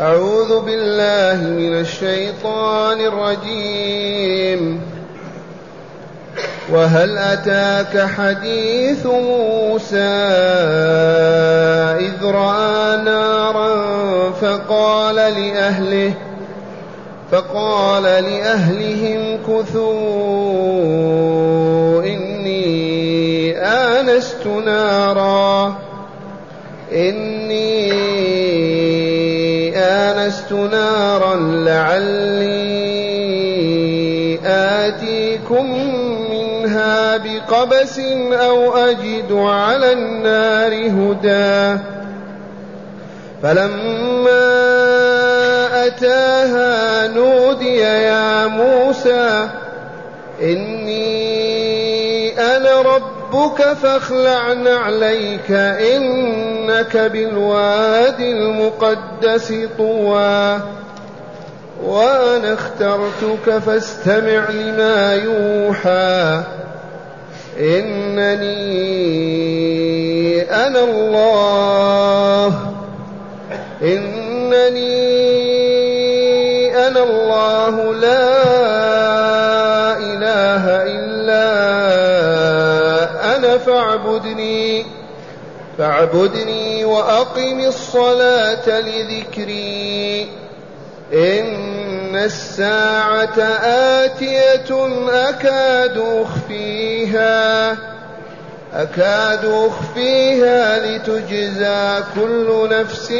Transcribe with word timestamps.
أعوذ 0.00 0.60
بالله 0.60 1.42
من 1.42 1.80
الشيطان 1.80 3.00
الرجيم. 3.00 4.80
وهل 6.72 7.18
أتاك 7.18 8.06
حديث 8.06 9.06
موسى 9.06 9.98
إذ 11.98 12.24
رأى 12.24 12.96
نارا 13.02 14.30
فقال 14.30 15.14
لأهله 15.14 16.12
فقال 17.32 18.02
لأهلهم 18.02 19.38
كثوا 19.48 19.82
إني 22.02 23.58
آنست 23.58 24.46
نارا. 24.46 25.87
نارا 30.70 31.34
لعلي 31.64 32.68
آتيكم 34.44 35.66
منها 36.30 37.16
بقبس 37.16 37.98
أو 38.32 38.76
أجد 38.76 39.32
على 39.32 39.92
النار 39.92 40.72
هدى. 40.72 41.80
فلما 43.42 44.48
أتاها 45.86 47.06
نودي 47.08 47.78
يا 47.78 48.46
موسى 48.46 49.48
أنا 50.42 50.77
ربك 53.32 53.72
فاخلع 53.82 54.52
نعليك 54.52 55.50
إنك 55.50 56.96
بالوادي 56.96 58.32
المقدس 58.32 59.52
طوى. 59.78 60.58
وأنا 61.84 62.54
اخترتك 62.54 63.58
فاستمع 63.66 64.50
لما 64.50 65.14
يوحى. 65.14 66.42
إنني 67.60 68.48
أنا 70.42 70.84
الله. 70.84 72.46
إنني 73.82 75.08
أنا 76.88 77.02
الله. 77.02 77.94
لا 77.94 78.27
فاعبدني 84.18 84.86
فاعبدني 85.78 86.84
وأقم 86.84 87.60
الصلاة 87.60 88.80
لذكري. 88.80 90.28
إن 91.12 92.16
الساعة 92.16 93.38
آتية 94.02 94.70
أكاد 95.08 95.98
أخفيها 95.98 97.76
أكاد 98.74 99.44
أخفيها 99.44 100.86
لتجزى 100.86 102.04
كل 102.14 102.68
نفس 102.70 103.12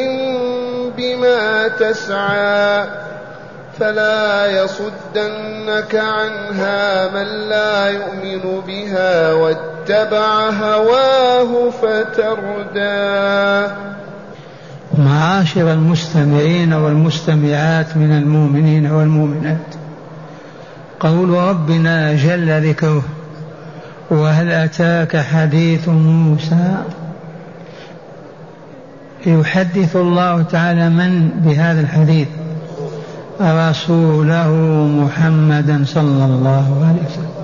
بما 0.96 1.68
تسعى. 1.68 2.86
فلا 3.80 4.46
يصدنك 4.46 5.94
عنها 5.94 7.10
من 7.10 7.48
لا 7.48 7.86
يؤمن 7.88 8.60
بها 8.66 9.32
واتبع 9.32 10.50
هواه 10.50 11.70
فتردى. 11.70 13.18
معاشر 14.98 15.72
المستمعين 15.72 16.72
والمستمعات 16.72 17.96
من 17.96 18.18
المؤمنين 18.18 18.90
والمؤمنات 18.90 19.74
قول 21.00 21.28
ربنا 21.28 22.14
جل 22.14 22.68
ذكره 22.68 23.02
وهل 24.10 24.50
أتاك 24.50 25.16
حديث 25.16 25.88
موسى؟ 25.88 26.76
يحدث 29.26 29.96
الله 29.96 30.42
تعالى 30.42 30.88
من 30.88 31.28
بهذا 31.28 31.80
الحديث؟ 31.80 32.28
رسوله 33.40 34.52
محمدا 35.04 35.84
صلى 35.86 36.24
الله 36.24 36.86
عليه 36.88 37.02
وسلم. 37.10 37.38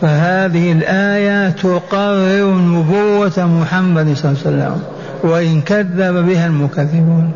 فهذه 0.00 0.72
الآية 0.72 1.50
تقرر 1.50 2.54
نبوة 2.54 3.46
محمد 3.46 4.16
صلى 4.16 4.30
الله 4.30 4.42
عليه 4.46 4.48
وسلم 4.48 4.82
وإن 5.22 5.60
كذب 5.60 6.26
بها 6.26 6.46
المكذبون. 6.46 7.32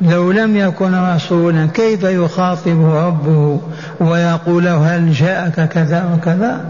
لو 0.00 0.32
لم 0.32 0.56
يكن 0.56 0.94
رسولا 0.94 1.66
كيف 1.66 2.02
يخاطبه 2.02 3.06
ربه 3.06 3.60
ويقول 4.00 4.64
له 4.64 4.96
هل 4.96 5.12
جاءك 5.12 5.68
كذا 5.68 6.14
وكذا؟ 6.14 6.60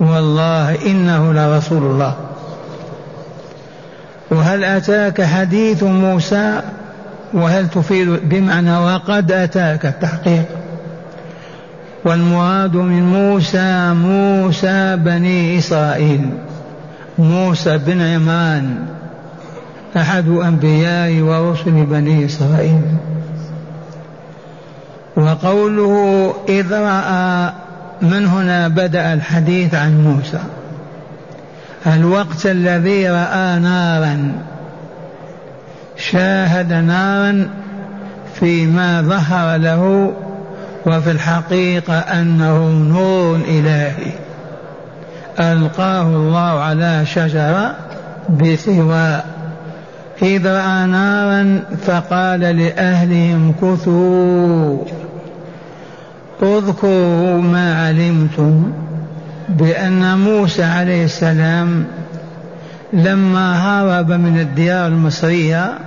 والله 0.00 0.86
إنه 0.86 1.32
لرسول 1.32 1.82
الله. 1.82 2.14
وهل 4.30 4.64
أتاك 4.64 5.22
حديث 5.22 5.82
موسى 5.82 6.60
وهل 7.32 7.68
تفيد 7.68 8.08
بمعنى 8.08 8.78
وقد 8.78 9.32
أتاك 9.32 9.86
التحقيق؟ 9.86 10.44
والمراد 12.04 12.76
من 12.76 13.02
موسى 13.02 13.94
موسى 13.94 14.96
بني 14.96 15.58
إسرائيل. 15.58 16.30
موسى 17.18 17.78
بن 17.78 18.00
عمران 18.00 18.76
أحد 19.96 20.28
أنبياء 20.28 21.20
ورسل 21.20 21.70
بني 21.70 22.26
إسرائيل. 22.26 22.82
وقوله 25.16 26.34
إذ 26.48 26.72
رأى 26.72 27.52
من 28.02 28.26
هنا 28.26 28.68
بدأ 28.68 29.12
الحديث 29.12 29.74
عن 29.74 30.04
موسى. 30.04 30.40
الوقت 31.86 32.46
الذي 32.46 33.08
رأى 33.08 33.58
نارا. 33.58 34.32
شاهد 35.96 36.72
نارا 36.72 37.48
فيما 38.34 39.02
ظهر 39.02 39.56
له 39.56 40.12
وفي 40.86 41.10
الحقيقة 41.10 41.98
أنه 41.98 42.68
نور 42.68 43.36
إلهي. 43.36 44.12
ألقاه 45.40 46.02
الله 46.02 46.60
على 46.60 47.06
شجرة 47.06 47.74
بسواء 48.40 49.26
إذ 50.22 50.46
رأى 50.46 50.86
نارا 50.86 51.60
فقال 51.86 52.40
لأهلهم 52.40 53.54
كثوا 53.62 54.78
اذكروا 56.42 57.40
ما 57.40 57.86
علمتم 57.86 58.72
بأن 59.48 60.18
موسى 60.18 60.64
عليه 60.64 61.04
السلام 61.04 61.84
لما 62.92 63.56
هرب 63.56 64.12
من 64.12 64.38
الديار 64.40 64.86
المصرية 64.86 65.78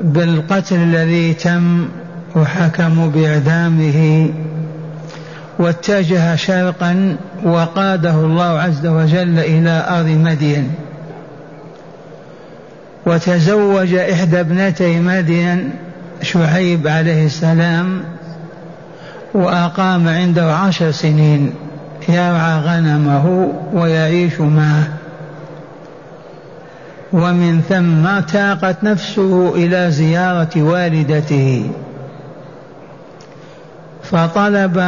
بالقتل 0.00 0.76
الذي 0.76 1.34
تم 1.34 1.88
وحكموا 2.36 3.08
بإعدامه 3.08 4.28
واتجه 5.58 6.36
شرقا 6.36 7.16
وقاده 7.44 8.14
الله 8.14 8.60
عز 8.60 8.86
وجل 8.86 9.38
إلى 9.38 9.86
أرض 9.88 10.06
مدين 10.06 10.70
وتزوج 13.06 13.94
إحدى 13.94 14.40
ابنتي 14.40 15.00
مدين 15.00 15.70
شعيب 16.22 16.88
عليه 16.88 17.26
السلام 17.26 18.02
وأقام 19.34 20.08
عنده 20.08 20.54
عشر 20.54 20.90
سنين 20.90 21.52
يرعى 22.08 22.60
غنمه 22.60 23.52
ويعيش 23.72 24.40
معه. 24.40 25.01
ومن 27.12 27.60
ثم 27.68 28.20
تاقت 28.32 28.84
نفسه 28.84 29.54
إلى 29.54 29.90
زيارة 29.90 30.62
والدته. 30.62 31.70
فطلب 34.02 34.78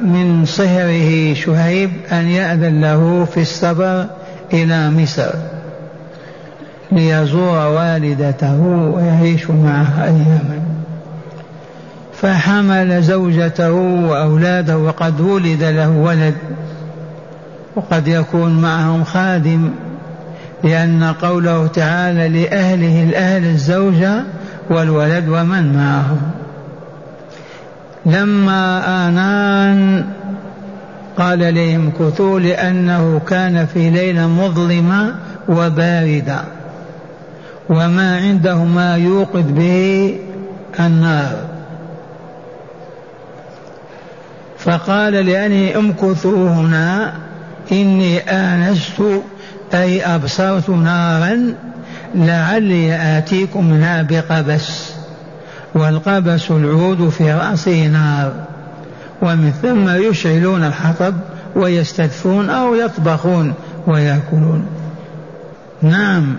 من 0.00 0.44
صهره 0.44 1.34
شهيب 1.34 1.90
أن 2.12 2.26
يأذن 2.26 2.80
له 2.80 3.24
في 3.34 3.40
السفر 3.40 4.06
إلى 4.52 4.90
مصر 4.90 5.30
ليزور 6.92 7.66
والدته 7.66 8.60
ويعيش 8.94 9.50
معها 9.50 10.04
أياما. 10.04 10.60
فحمل 12.12 13.02
زوجته 13.02 13.72
وأولاده 13.72 14.78
وقد 14.78 15.20
ولد 15.20 15.62
له 15.62 15.90
ولد 15.90 16.34
وقد 17.76 18.08
يكون 18.08 18.62
معهم 18.62 19.04
خادم 19.04 19.70
لأن 20.64 21.14
قوله 21.22 21.66
تعالى 21.66 22.28
لأهله 22.28 23.02
الأهل 23.02 23.44
الزوجة 23.44 24.22
والولد 24.70 25.28
ومن 25.28 25.76
معهم. 25.76 26.20
لما 28.06 28.82
آنان 29.08 30.04
قال 31.18 31.54
لهم 31.54 31.92
كثوا 32.00 32.40
لأنه 32.40 33.20
كان 33.28 33.66
في 33.66 33.90
ليلة 33.90 34.28
مظلمة 34.28 35.14
وباردة. 35.48 36.40
وما 37.68 38.16
عنده 38.16 38.64
ما 38.64 38.96
يوقد 38.96 39.54
به 39.54 40.18
النار. 40.80 41.36
فقال 44.58 45.12
لأني 45.12 45.78
امكثوا 45.78 46.48
هنا 46.48 47.12
إني 47.72 48.18
آنست 48.18 49.02
أي 49.74 50.14
أبصرت 50.14 50.70
نارا 50.70 51.54
لعلي 52.14 53.18
آتيكم 53.18 53.70
منها 53.70 54.02
بقبس 54.02 54.90
والقبس 55.74 56.50
العود 56.50 57.08
في 57.08 57.32
رأسه 57.32 57.86
نار 57.86 58.32
ومن 59.22 59.52
ثم 59.62 59.88
يشعلون 59.88 60.64
الحطب 60.64 61.14
ويستدفون 61.56 62.50
أو 62.50 62.74
يطبخون 62.74 63.54
ويأكلون. 63.86 64.66
نعم 65.82 66.36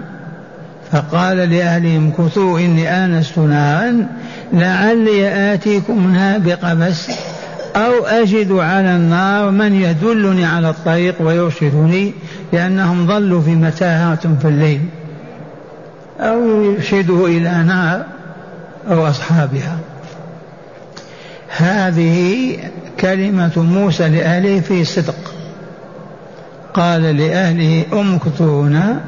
فقال 0.92 1.38
لأهلهم 1.38 2.12
كثوا 2.12 2.60
إني 2.60 3.06
آنست 3.06 3.38
نارا 3.38 4.08
لعلي 4.54 5.54
آتيكم 5.54 6.08
منها 6.08 6.38
بقبس 6.38 7.12
أو 7.76 8.06
أجد 8.06 8.52
على 8.52 8.96
النار 8.96 9.52
من 9.52 9.74
يدلني 9.74 10.46
على 10.46 10.70
الطريق 10.70 11.16
ويرشدني 11.22 12.14
لأنهم 12.54 13.08
ضلوا 13.08 13.42
في 13.42 13.56
متاهات 13.56 14.28
في 14.28 14.46
الليل 14.48 14.82
أو 16.20 16.64
يرشده 16.64 17.26
إلى 17.26 17.64
نار 17.64 18.06
أو 18.92 19.08
أصحابها. 19.08 19.78
هذه 21.58 22.58
كلمة 23.00 23.52
موسى 23.56 24.10
لأهله 24.10 24.60
في 24.60 24.86
صدق. 24.86 25.34
قال 26.74 27.02
لأهله 27.02 27.84
امكثوا 27.94 28.64
هنا 28.64 29.00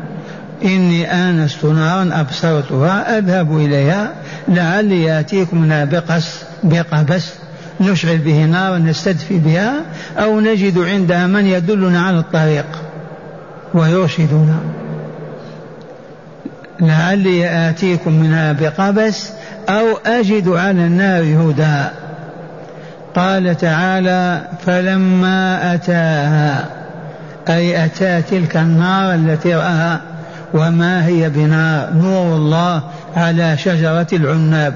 إني 0.63 1.11
آنست 1.11 1.65
نارا 1.65 2.09
أبصرتها 2.19 3.17
أذهب 3.17 3.57
إليها 3.57 4.13
لعلي 4.47 5.03
يأتيكم 5.03 5.61
منها 5.61 5.85
بقس 5.85 6.43
بقبس 6.63 7.33
نشعل 7.81 8.17
به 8.17 8.45
نارا 8.45 8.77
نستدفي 8.77 9.37
بها 9.37 9.73
أو 10.17 10.39
نجد 10.39 10.77
عندها 10.77 11.27
من 11.27 11.45
يدلنا 11.45 12.01
على 12.01 12.19
الطريق 12.19 12.65
ويرشدنا. 13.73 14.59
لعلي 16.81 17.69
آتيكم 17.69 18.13
منها 18.13 18.51
بقبس 18.51 19.31
أو 19.69 19.85
أجد 20.05 20.49
على 20.49 20.85
النار 20.85 21.21
هدى. 21.23 21.89
قال 23.15 23.57
تعالى 23.57 24.41
فلما 24.65 25.73
أتاها 25.73 26.65
أي 27.49 27.85
أتى 27.85 28.21
تلك 28.21 28.57
النار 28.57 29.13
التي 29.13 29.55
رآها 29.55 30.01
وما 30.53 31.05
هي 31.05 31.29
بنار؟ 31.29 31.93
نور 31.93 32.35
الله 32.35 32.81
على 33.15 33.57
شجرة 33.57 34.07
العناب. 34.13 34.73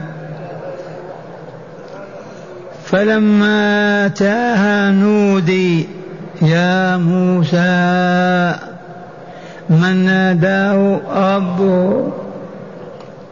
فلما 2.91 4.05
أتاها 4.05 4.91
نودي 4.91 5.87
يا 6.41 6.97
موسى 6.97 8.55
من 9.69 10.05
ناداه 10.05 10.99
ربه؟ 11.15 12.11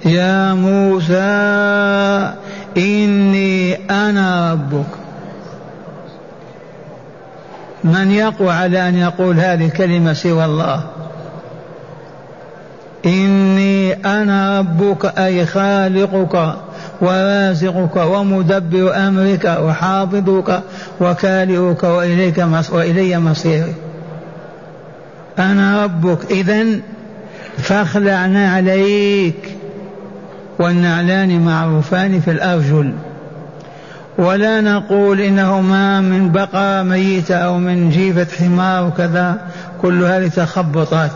يا 0.06 0.54
موسى 0.54 2.34
إني 2.78 3.76
أنا 3.76 4.52
ربك. 4.52 4.86
من 7.84 8.12
يقوى 8.12 8.52
على 8.52 8.90
أن 8.90 8.96
يقول 8.96 9.40
هذه 9.40 9.66
الكلمة 9.66 10.14
سوى 10.14 10.46
الله؟ 10.46 10.84
إني 13.06 13.94
أنا 13.94 14.60
ربك 14.60 15.06
أي 15.20 15.46
خالقك. 15.46 16.56
ورازقك 17.02 17.96
ومدبر 17.96 18.96
أمرك 18.96 19.58
وحافظك 19.62 20.62
وكالئك 21.02 21.84
وإليك 21.84 22.46
وإلي 22.72 23.20
مصيري. 23.20 23.74
أنا 25.40 25.84
ربك 25.84 26.32
إذا 26.32 26.66
فاخلعنا 27.58 28.54
عليك 28.54 29.56
والنعلان 30.60 31.46
معروفان 31.46 32.20
في 32.20 32.32
الأرجل. 32.32 32.94
ولا 34.18 34.62
نقول 34.62 35.22
إنه 35.22 35.62
ما 35.62 36.02
من 36.02 36.32
بقرة 36.32 36.84
ميتة 36.84 37.36
أو 37.36 37.58
من 37.58 37.90
جيفة 37.90 38.28
حمار 38.40 38.88
وكذا 38.88 39.38
كل 39.82 40.04
هذه 40.04 40.28
تخبطات 40.28 41.12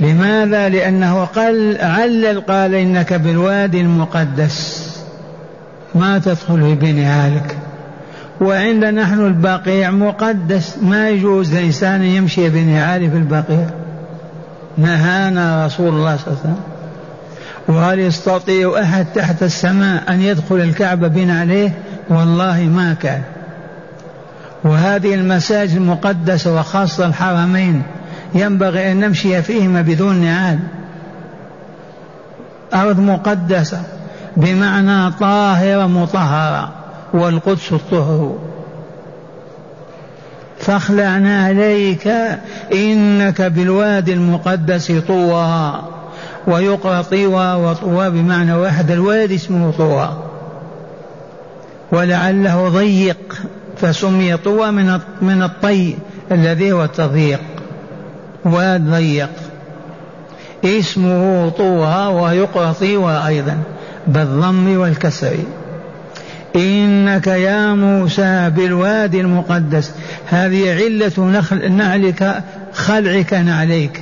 لماذا؟ 0.00 0.68
لأنه 0.68 1.24
قال 1.24 1.78
علل 1.80 2.40
قال 2.40 2.74
إنك 2.74 3.12
بالوادي 3.12 3.80
المقدس. 3.80 4.88
ما 5.94 6.18
تدخل 6.18 6.60
في 6.60 6.74
بنيالك 6.74 7.56
وعندنا 8.40 8.90
نحن 9.02 9.26
البقيع 9.26 9.90
مقدس. 9.90 10.76
ما 10.82 11.08
يجوز 11.08 11.54
لإنسان 11.54 12.02
يمشي 12.02 12.48
بنعال 12.48 13.10
في 13.10 13.16
البقيع. 13.16 13.66
نهانا 14.78 15.66
رسول 15.66 15.88
الله 15.88 16.16
صلى 16.16 16.26
الله 16.26 16.38
عليه 16.38 16.40
وسلم. 16.40 16.56
وهل 17.68 17.98
يستطيع 17.98 18.82
أحد 18.82 19.06
تحت 19.14 19.42
السماء 19.42 20.02
أن 20.08 20.22
يدخل 20.22 20.54
الكعبة 20.54 21.08
بنا 21.08 21.40
عليه؟ 21.40 21.72
والله 22.08 22.60
ما 22.62 22.96
كان. 23.02 23.22
وهذه 24.64 25.14
المساجد 25.14 25.76
المقدسة 25.76 26.54
وخاصة 26.60 27.06
الحرمين 27.06 27.82
ينبغي 28.34 28.92
أن 28.92 29.00
نمشي 29.00 29.42
فيهما 29.42 29.82
بدون 29.82 30.16
نعال 30.16 30.58
أرض 32.74 33.00
مقدسة 33.00 33.82
بمعنى 34.36 35.12
طاهرة 35.20 35.86
مطهرة 35.86 36.72
والقدس 37.14 37.72
الطهر. 37.72 38.38
فاخلعنا 40.58 41.44
عليك 41.44 42.12
إنك 42.72 43.42
بالوادي 43.42 44.12
المقدس 44.12 44.92
طوى 44.92 45.82
ويقرأ 46.46 47.02
طوى 47.02 47.54
وطوى 47.54 48.10
بمعنى 48.10 48.54
واحد 48.54 48.90
الوادي 48.90 49.34
اسمه 49.34 49.70
طوى. 49.70 50.10
ولعله 51.92 52.68
ضيق 52.68 53.38
فسمي 53.76 54.36
طوى 54.36 54.70
من 54.70 55.00
من 55.22 55.42
الطي 55.42 55.94
الذي 56.32 56.72
هو 56.72 56.84
التضييق. 56.84 57.40
واد 58.44 58.90
ضيق 58.90 59.30
اسمه 60.64 61.48
طوى 61.48 62.06
ويقرأ 62.06 62.72
طوى 62.72 63.26
أيضا 63.26 63.58
بالضم 64.06 64.78
والكسر. 64.78 65.36
إنك 66.56 67.26
يا 67.26 67.74
موسى 67.74 68.50
بالوادي 68.56 69.20
المقدس 69.20 69.92
هذه 70.26 70.74
علة 70.74 71.12
نخل 71.18 71.72
نعلك 71.72 72.42
خلعك 72.72 73.34
نعليك. 73.34 74.00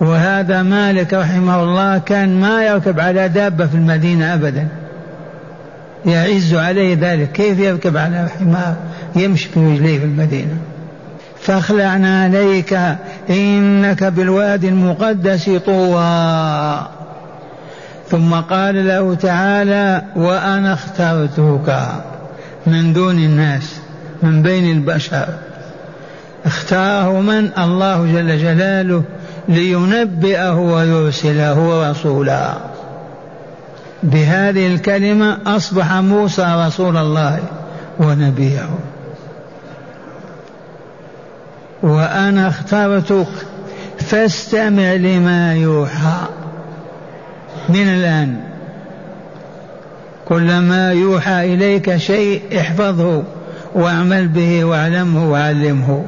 وهذا 0.00 0.62
مالك 0.62 1.14
رحمه 1.14 1.62
الله 1.62 1.98
كان 1.98 2.40
ما 2.40 2.64
يركب 2.64 3.00
على 3.00 3.28
دابة 3.28 3.66
في 3.66 3.74
المدينة 3.74 4.34
أبدا. 4.34 4.68
يعز 6.06 6.54
عليه 6.54 6.98
ذلك. 7.00 7.32
كيف 7.32 7.58
يركب 7.58 7.96
على 7.96 8.28
حمار 8.38 8.74
يمشي 9.16 9.48
برجليه 9.56 9.98
في 9.98 10.04
المدينة؟ 10.04 10.56
فاخلعنا 11.44 12.24
عليك 12.24 12.78
إنك 13.30 14.04
بالوادي 14.04 14.68
المقدس 14.68 15.50
طوى. 15.66 16.80
ثم 18.08 18.34
قال 18.34 18.86
له 18.88 19.14
تعالى 19.14 20.02
وأنا 20.16 20.72
اخترتك 20.72 21.78
من 22.66 22.92
دون 22.92 23.18
الناس 23.18 23.76
من 24.22 24.42
بين 24.42 24.76
البشر. 24.76 25.28
اختاره 26.46 27.20
من؟ 27.20 27.50
الله 27.58 28.06
جل 28.12 28.38
جلاله 28.38 29.02
لينبئه 29.48 30.58
ويرسله 30.58 31.90
رسولا. 31.90 32.54
بهذه 34.02 34.66
الكلمة 34.66 35.38
أصبح 35.46 35.92
موسى 35.92 36.66
رسول 36.66 36.96
الله 36.96 37.38
ونبيه. 37.98 38.68
وأنا 41.84 42.48
اخترتك 42.48 43.26
فاستمع 43.98 44.92
لما 44.92 45.54
يوحى. 45.54 46.26
من 47.68 47.88
الآن. 47.88 48.40
كلما 50.24 50.92
يوحى 50.92 51.54
إليك 51.54 51.96
شيء 51.96 52.42
احفظه 52.60 53.22
واعمل 53.74 54.28
به 54.28 54.64
واعلمه 54.64 55.30
وعلمه. 55.30 56.04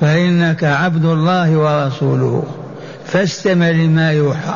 فإنك 0.00 0.64
عبد 0.64 1.04
الله 1.04 1.56
ورسوله. 1.56 2.44
فاستمع 3.06 3.68
لما 3.68 4.12
يوحى. 4.12 4.54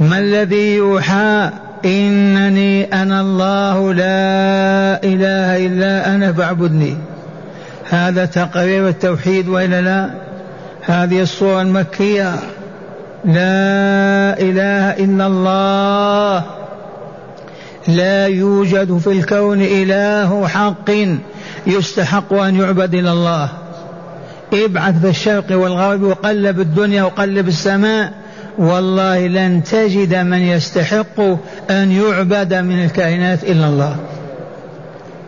ما 0.00 0.18
الذي 0.18 0.74
يوحى؟ 0.74 1.50
إنني 1.84 2.84
أنا 2.84 3.20
الله 3.20 3.94
لا 3.94 5.04
إله 5.04 5.66
إلا 5.66 6.14
أنا 6.14 6.32
فاعبدني. 6.32 6.96
هذا 7.90 8.24
تقرير 8.24 8.88
التوحيد 8.88 9.48
وإلا 9.48 9.80
لا؟ 9.80 10.10
هذه 10.82 11.22
الصورة 11.22 11.62
المكية. 11.62 12.34
لا 13.24 14.40
إله 14.40 14.90
إلا 15.04 15.26
الله. 15.26 16.44
لا 17.88 18.26
يوجد 18.26 18.98
في 18.98 19.06
الكون 19.06 19.62
إله 19.62 20.48
حق 20.48 20.90
يستحق 21.66 22.32
أن 22.32 22.56
يعبد 22.56 22.94
إلى 22.94 23.12
الله. 23.12 23.48
ابعث 24.52 25.00
في 25.00 25.08
الشرق 25.08 25.44
والغرب 25.50 26.02
وقلب 26.02 26.60
الدنيا 26.60 27.02
وقلب 27.02 27.48
السماء. 27.48 28.12
والله 28.58 29.26
لن 29.26 29.62
تجد 29.64 30.14
من 30.14 30.38
يستحق 30.38 31.20
أن 31.70 31.92
يعبد 31.92 32.54
من 32.54 32.84
الكائنات 32.84 33.44
إلا 33.44 33.66
الله. 33.66 33.96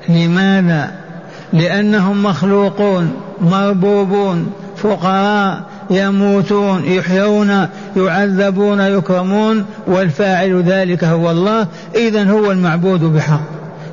لماذا؟ 0.08 1.07
لأنهم 1.52 2.22
مخلوقون 2.22 3.12
مربوبون 3.40 4.52
فقراء 4.76 5.62
يموتون 5.90 6.84
يحيون 6.84 7.68
يعذبون 7.96 8.80
يكرمون 8.80 9.64
والفاعل 9.86 10.62
ذلك 10.62 11.04
هو 11.04 11.30
الله. 11.30 11.66
إذا 11.94 12.30
هو 12.30 12.50
المعبود 12.50 13.00
بحق. 13.00 13.40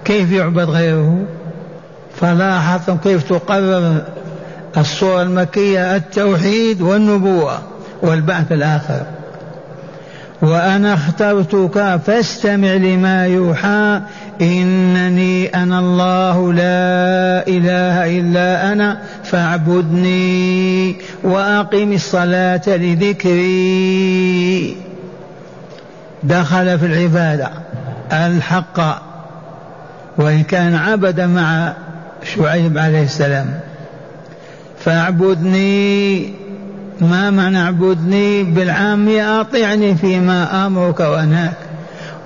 كيف 0.05 0.31
يعبد 0.31 0.69
غيره؟ 0.69 1.25
فلاحظتم 2.15 2.97
كيف 2.97 3.23
تقرر 3.29 4.01
الصورة 4.77 5.21
المكية؟ 5.21 5.95
التوحيد 5.95 6.81
والنبوة 6.81 7.59
والبعث 8.01 8.51
الآخر. 8.51 9.14
وأنا 10.41 10.93
اخترتك 10.93 11.99
فاستمع 12.05 12.73
لما 12.73 13.25
يوحى. 13.25 14.01
إنني 14.41 15.47
أنا 15.47 15.79
الله 15.79 16.53
لا 16.53 17.47
إله 17.47 18.19
إلا 18.19 18.71
أنا 18.71 19.01
فاعبدني 19.23 20.95
وأقم 21.23 21.93
الصلاة 21.93 22.61
لذكري. 22.67 23.95
دخل 26.23 26.79
في 26.79 26.85
العبادة 26.85 27.49
الحق 28.11 29.01
وإن 30.17 30.43
كان 30.43 30.75
عبد 30.75 31.21
مع 31.21 31.73
شعيب 32.35 32.77
عليه 32.77 33.03
السلام. 33.03 33.59
فاعبدني 34.79 36.44
ما 37.01 37.31
معنى 37.31 37.61
اعبدني 37.61 38.43
بالعامية 38.43 39.41
أطيعني 39.41 39.95
فيما 39.95 40.65
آمرك 40.65 40.99
وأنهاك. 40.99 41.57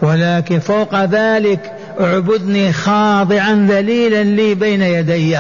ولكن 0.02 0.60
فوق 0.60 1.04
ذلك 1.04 1.72
اعبدني 2.00 2.74
خاضعا 2.74 3.68
ذليلا 3.70 4.24
لي 4.24 4.56
بين 4.56 4.82
يدي 4.82 5.38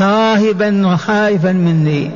راهبا 0.00 0.86
وخائفا 0.86 1.52
مني. 1.52 2.10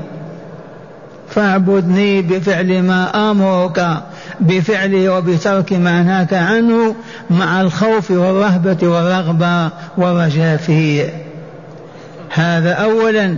فاعبدني 1.28 2.22
بفعل 2.22 2.82
ما 2.82 3.30
آمرك 3.30 4.02
بفعله 4.40 5.12
وبترك 5.12 5.72
ما 5.72 6.02
نهاك 6.02 6.34
عنه 6.34 6.94
مع 7.30 7.60
الخوف 7.60 8.10
والرهبة 8.10 8.88
والرغبة 8.88 9.70
والرجاء 9.96 10.56
فيه. 10.56 11.10
هذا 12.30 12.72
اولا. 12.72 13.36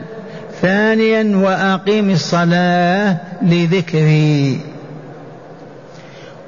ثانيا 0.62 1.36
وأقيم 1.36 2.10
الصلاة 2.10 3.16
لذكري. 3.42 4.60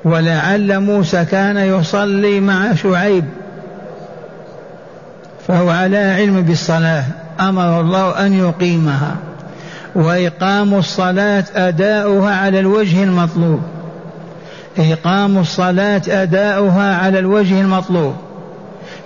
ولعل 0.04 0.80
موسى 0.80 1.24
كان 1.24 1.56
يصلي 1.56 2.40
مع 2.40 2.74
شعيب 2.74 3.24
فهو 5.48 5.70
على 5.70 5.98
علم 5.98 6.42
بالصلاة. 6.42 7.04
أمر 7.40 7.80
الله 7.80 8.26
أن 8.26 8.32
يقيمها. 8.32 9.16
وإقام 9.94 10.74
الصلاة 10.74 11.44
أداؤها 11.54 12.34
على 12.34 12.60
الوجه 12.60 13.02
المطلوب. 13.02 13.60
إقام 14.78 15.38
الصلاة 15.38 16.02
أداؤها 16.08 16.96
على 16.96 17.18
الوجه 17.18 17.60
المطلوب. 17.60 18.14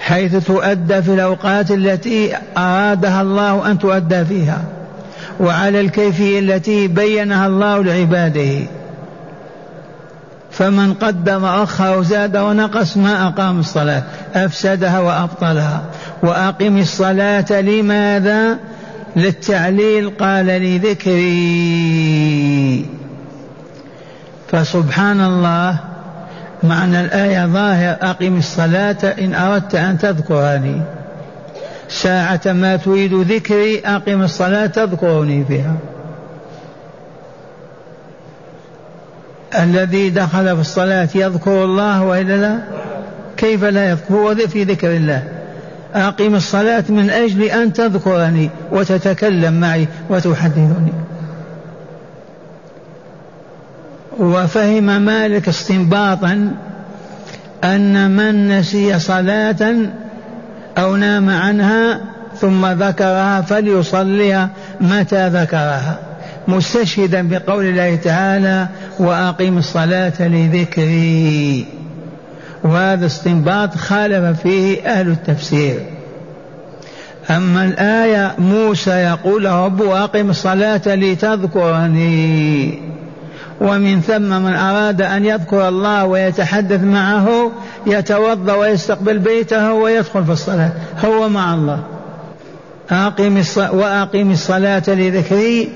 حيث 0.00 0.46
تؤدى 0.46 1.02
في 1.02 1.14
الأوقات 1.14 1.70
التي 1.70 2.36
أرادها 2.56 3.22
الله 3.22 3.70
أن 3.70 3.78
تؤدى 3.78 4.24
فيها. 4.24 4.77
وعلى 5.40 5.80
الكيفيه 5.80 6.38
التي 6.38 6.88
بينها 6.88 7.46
الله 7.46 7.84
لعباده. 7.84 8.58
فمن 10.50 10.94
قدم 10.94 11.44
أخر 11.44 11.98
وزاد 11.98 12.36
ونقص 12.36 12.96
ما 12.96 13.26
أقام 13.26 13.60
الصلاة 13.60 14.02
أفسدها 14.34 15.00
وأبطلها. 15.00 15.82
وأقم 16.22 16.78
الصلاة 16.78 17.60
لماذا؟ 17.60 18.58
للتعليل 19.16 20.10
قال 20.10 20.46
لذكري. 20.46 21.26
فسبحان 24.48 25.20
الله 25.20 25.78
معنى 26.62 27.00
الآية 27.00 27.46
ظاهر 27.46 27.96
أقم 28.02 28.38
الصلاة 28.38 29.14
إن 29.18 29.34
أردت 29.34 29.74
أن 29.74 29.98
تذكرني. 29.98 30.82
ساعة 31.88 32.40
ما 32.46 32.76
تريد 32.76 33.14
ذكري 33.14 33.78
أقم 33.78 34.22
الصلاة 34.22 34.66
تذكرني 34.66 35.44
فيها 35.44 35.76
الذي 39.58 40.10
دخل 40.10 40.54
في 40.54 40.60
الصلاة 40.60 41.08
يذكر 41.14 41.64
الله 41.64 42.02
وإلا 42.02 42.36
لا؟ 42.36 42.58
كيف 43.36 43.64
لا 43.64 43.90
يذكر؟ 43.90 44.14
هو 44.14 44.34
في 44.34 44.64
ذكر 44.64 44.96
الله. 44.96 45.22
أقم 45.94 46.34
الصلاة 46.34 46.84
من 46.88 47.10
أجل 47.10 47.42
أن 47.42 47.72
تذكرني 47.72 48.50
وتتكلم 48.72 49.60
معي 49.60 49.88
وتحدثني. 50.10 50.92
وفهم 54.18 55.02
مالك 55.02 55.48
استنباطا 55.48 56.52
أن 57.64 58.10
من 58.10 58.58
نسي 58.58 58.98
صلاة 58.98 59.76
أو 60.78 60.96
نام 60.96 61.30
عنها 61.30 62.00
ثم 62.40 62.66
ذكرها 62.66 63.40
فليصليها 63.40 64.50
متى 64.80 65.28
ذكرها. 65.28 65.98
مستشهدا 66.48 67.28
بقول 67.28 67.64
الله 67.64 67.96
تعالى 67.96 68.68
وأقم 68.98 69.58
الصلاة 69.58 70.28
لذكري. 70.28 71.66
وهذا 72.64 73.06
استنباط 73.06 73.76
خالف 73.76 74.40
فيه 74.40 74.82
أهل 74.86 75.08
التفسير. 75.08 75.80
أما 77.30 77.64
الآية 77.64 78.34
موسى 78.38 78.90
يقول 78.90 79.46
رب 79.46 79.82
أقم 79.82 80.30
الصلاة 80.30 80.82
لتذكرني. 80.86 82.78
ومن 83.60 84.00
ثم 84.00 84.42
من 84.42 84.54
أراد 84.54 85.02
أن 85.02 85.24
يذكر 85.24 85.68
الله 85.68 86.04
ويتحدث 86.04 86.80
معه 86.80 87.50
يتوضأ 87.86 88.54
ويستقبل 88.54 89.18
بيته 89.18 89.72
ويدخل 89.72 90.24
في 90.24 90.32
الصلاة. 90.32 90.70
هو 91.04 91.28
مع 91.28 91.54
الله. 91.54 91.82
أقم 92.90 93.42
وأقم 93.56 94.30
الصلاة 94.30 94.82
لذكري. 94.88 95.68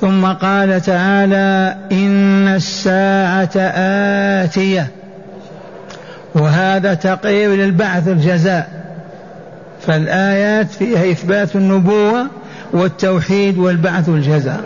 ثم 0.00 0.26
قال 0.26 0.80
تعالى 0.80 1.76
إن 1.92 2.48
الساعة 2.48 3.56
آتية. 4.44 4.86
وهذا 6.34 6.94
تقرير 6.94 7.50
للبعث 7.50 8.08
الجزاء. 8.08 8.68
فالآيات 9.86 10.70
فيها 10.70 11.10
إثبات 11.10 11.56
النبوة 11.56 12.26
والتوحيد 12.72 13.58
والبعث 13.58 14.08
الجزاء. 14.08 14.64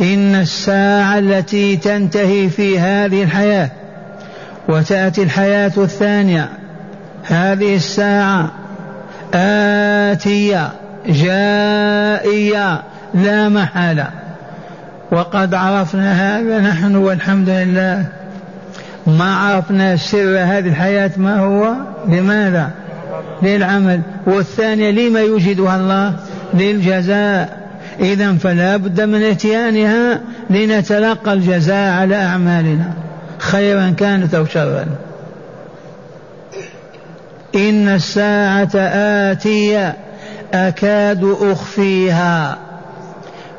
إن 0.00 0.34
الساعة 0.34 1.18
التي 1.18 1.76
تنتهي 1.76 2.48
في 2.48 2.78
هذه 2.78 3.22
الحياة 3.22 3.70
وتأتي 4.68 5.22
الحياة 5.22 5.72
الثانية 5.76 6.48
هذه 7.24 7.76
الساعة 7.76 8.50
آتية 9.34 10.72
جائية 11.06 12.82
لا 13.14 13.48
محالة. 13.48 14.10
وقد 15.10 15.54
عرفنا 15.54 16.38
هذا 16.38 16.60
نحن 16.60 16.96
والحمد 16.96 17.48
لله. 17.48 18.06
ما 19.06 19.36
عرفنا 19.36 19.96
سر 19.96 20.38
هذه 20.38 20.68
الحياة 20.68 21.10
ما 21.16 21.38
هو؟ 21.38 21.74
لماذا؟ 22.08 22.70
للعمل. 23.42 24.00
والثانية 24.26 24.90
لما 24.90 25.20
يوجدها 25.20 25.76
الله؟ 25.76 26.12
للجزاء. 26.54 27.61
إذا 28.00 28.32
فلا 28.32 28.76
بد 28.76 29.00
من 29.00 29.22
إتيانها 29.22 30.20
لنتلقى 30.50 31.32
الجزاء 31.32 31.92
على 31.92 32.16
أعمالنا. 32.16 32.92
خيرا 33.38 33.90
كانت 33.90 34.34
أو 34.34 34.44
شرا. 34.44 34.86
إن 37.54 37.88
الساعة 37.88 38.70
آتية 39.30 39.96
أكاد 40.54 41.36
أخفيها. 41.40 42.58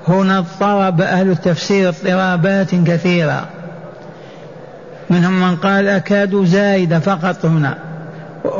هنا 0.07 0.37
اضطرب 0.37 1.01
أهل 1.01 1.31
التفسير 1.31 1.89
اضطرابات 1.89 2.75
كثيرة. 2.75 3.45
منهم 5.09 5.41
من 5.41 5.55
قال 5.55 5.87
أكاد 5.87 6.45
زايدة 6.45 6.99
فقط 6.99 7.45
هنا. 7.45 7.77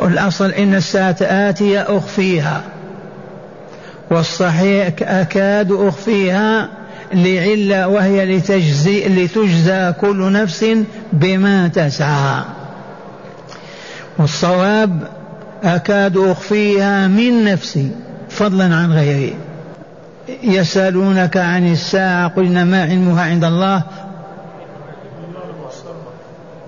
الأصل 0.04 0.52
إن 0.52 0.76
الساعة 0.76 1.16
آتية 1.22 1.82
أخفيها. 1.98 2.62
والصحيح 4.14 4.94
أكاد 5.02 5.72
أخفيها 5.72 6.70
لعلة 7.14 7.88
وهي 7.88 8.38
لتجزي 8.38 9.08
لتجزى 9.08 9.94
كل 10.02 10.32
نفس 10.32 10.66
بما 11.14 11.68
تسعى. 11.68 12.44
والصواب 14.18 15.08
أكاد 15.64 16.18
أخفيها 16.18 17.08
من 17.08 17.44
نفسي 17.44 17.92
فضلا 18.30 18.76
عن 18.76 18.94
غيري. 18.94 19.34
يسألونك 20.44 21.38
عن 21.38 21.72
الساعة 21.72 22.28
قل 22.28 22.46
إنما 22.46 22.82
علمها 22.82 23.24
عند 23.24 23.44
الله؟ 23.44 23.84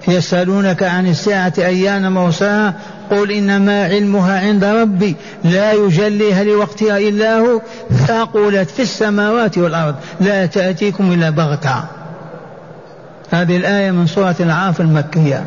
يسألونك 0.08 0.84
عن 0.84 1.08
الساعة 1.08 1.54
أيان 1.58 2.12
موساها 2.12 2.74
قل 3.12 3.32
إنما 3.32 3.84
علمها 3.84 4.40
عند 4.40 4.64
ربي 4.64 5.16
لا 5.44 5.74
يجليها 5.74 6.44
لوقتها 6.44 6.98
إلا 6.98 7.40
هو. 7.40 7.62
ثقلت 8.08 8.70
في 8.70 8.82
السماوات 8.82 9.58
والأرض 9.58 9.96
لا 10.22 10.46
تأتيكم 10.46 11.12
إلا 11.12 11.30
بغتة. 11.30 11.84
هذه 13.32 13.58
الآية 13.58 13.92
من 13.92 14.08
سورة 14.08 14.36
العاف 14.40 14.82
المكية. 14.82 15.44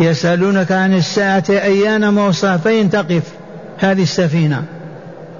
يسألونك 0.00 0.72
عن 0.72 0.94
الساعة 0.94 1.44
أيان 1.50 2.14
موسى 2.14 2.58
فين 2.62 2.90
تقف. 2.90 3.22
هذه 3.78 4.02
السفينة. 4.02 4.64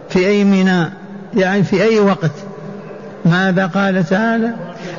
في 0.08 0.26
أي 0.26 0.44
ميناء؟ 0.44 0.90
يعني 1.36 1.62
في 1.62 1.82
أي 1.82 2.00
وقت؟ 2.00 2.30
ماذا 3.24 3.66
قال 3.66 4.04
تعالى؟ 4.04 4.50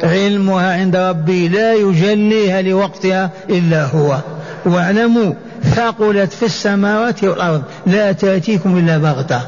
علمها 0.04 0.74
عند 0.74 0.96
ربي 0.96 1.48
لا 1.48 1.74
يجليها 1.74 2.62
لوقتها 2.62 3.30
إلا 3.50 3.86
هو. 3.86 4.18
واعلموا 4.66 5.34
ثقلت 5.64 6.34
في 6.34 6.46
السماوات 6.46 7.24
والأرض 7.24 7.64
لا 7.86 8.12
تأتيكم 8.12 8.78
إلا 8.78 8.98
بغتة. 8.98 9.42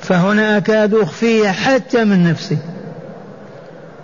فهنا 0.00 0.56
أكاد 0.56 0.94
أخفيها 0.94 1.52
حتى 1.52 2.04
من 2.04 2.30
نفسي. 2.30 2.58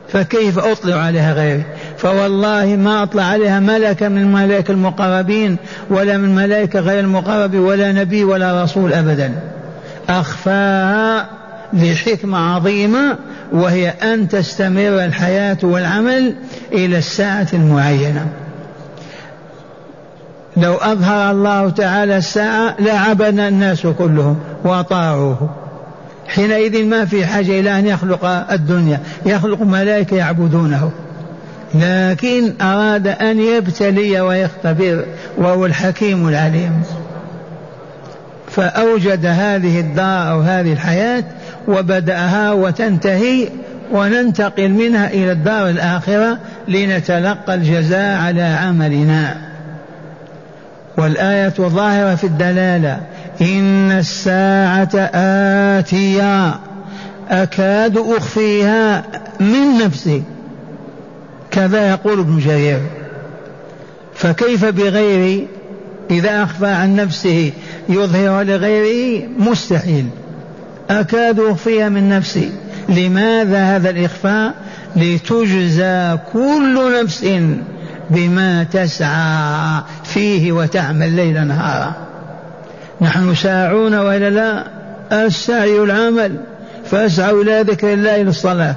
فكيف 0.09 0.59
أطلع 0.59 0.95
عليها 0.97 1.33
غيري؟ 1.33 1.63
فوالله 1.97 2.77
ما 2.77 3.03
أطلع 3.03 3.23
عليها 3.23 3.61
ملكة 3.61 4.09
من 4.09 4.19
الملائكة 4.19 4.73
المقربين 4.73 5.57
ولا 5.91 6.19
من 6.19 6.35
ملائكة 6.35 6.81
غير 6.81 7.01
المقرب 7.01 7.55
ولا 7.55 7.93
نبي 7.93 8.25
ولا 8.25 8.63
رسول 8.63 8.93
أبدا. 8.93 9.33
أخفاها 10.09 11.29
لحكمة 11.73 12.39
عظيمة 12.39 13.17
وهي 13.53 13.89
أن 13.89 14.29
تستمر 14.29 15.05
الحياة 15.05 15.59
والعمل 15.63 16.35
إلى 16.73 16.99
الساعة 16.99 17.49
المعينة. 17.53 18.27
لو 20.59 20.75
أظهر 20.75 21.31
الله 21.31 21.71
تعالى 21.71 22.17
الساعة 22.17 22.75
لعبنا 22.79 23.49
الناس 23.49 23.87
كلهم 23.87 24.39
وأطاعوه. 24.65 25.51
حينئذ 26.29 26.85
ما 26.85 27.05
في 27.05 27.27
حاجة 27.27 27.61
إلى 27.61 27.79
أن 27.79 27.87
يخلق 27.87 28.25
الدنيا 28.53 29.01
يخلق 29.27 29.63
ملائكة 29.63 30.17
يعبدونه. 30.17 30.91
لكن 31.75 32.53
أراد 32.61 33.07
أن 33.07 33.41
يبتلي 33.41 34.21
ويختبر 34.21 35.05
وهو 35.39 35.67
الحكيم 35.67 36.29
العليم. 36.29 36.83
فأوجد 38.51 39.27
هذه 39.27 39.81
الدار 39.81 40.31
أو 40.31 40.41
هذه 40.41 40.73
الحياة 40.73 41.25
وبدأها 41.69 42.53
وتنتهي 42.53 43.49
وننتقل 43.93 44.69
منها 44.69 45.11
إلى 45.11 45.33
الدار 45.33 45.69
الآخرة 45.69 46.39
لنتلقى 46.69 47.55
الجزاء 47.55 48.21
على 48.21 48.43
عملنا. 48.43 49.48
والآية 50.99 51.55
ظاهرة 51.59 52.15
في 52.15 52.25
الدلالة. 52.25 53.01
إن 53.41 53.93
الساعة 53.93 55.11
آتية. 55.79 56.61
أكاد 57.31 57.99
أخفيها 57.99 59.05
من 59.41 59.79
نفسي. 59.85 60.23
كذا 61.51 61.91
يقول 61.91 62.19
ابن 62.21 62.39
جرير. 62.39 62.81
فكيف 64.15 64.65
بغيري 64.65 65.49
إذا 66.11 66.43
أخفى 66.43 66.67
عن 66.67 66.97
نفسه 66.97 67.53
يظهر 67.89 68.43
لغيره؟ 68.43 69.29
مستحيل. 69.39 70.07
أكاد 70.91 71.41
أخفيها 71.41 71.89
من 71.89 72.09
نفسي. 72.09 72.53
لماذا 72.89 73.77
هذا 73.77 73.91
الإخفاء؟ 73.91 74.55
لتجزى 74.97 76.19
كل 76.33 77.03
نفس. 77.03 77.25
بما 78.11 78.65
تسعى 78.65 79.83
فيه 80.05 80.53
وتعمل 80.53 81.13
ليل 81.13 81.47
نهارا. 81.47 81.93
نحن 83.01 83.35
ساعون 83.35 83.95
وإلا 83.95 84.31
لا؟ 84.31 84.65
السعي 85.27 85.79
العمل. 85.79 86.37
فأسعوا 86.91 87.43
إلى 87.43 87.61
ذكر 87.61 87.93
الله 87.93 88.21
إلى 88.21 88.31
الصلاه 88.31 88.75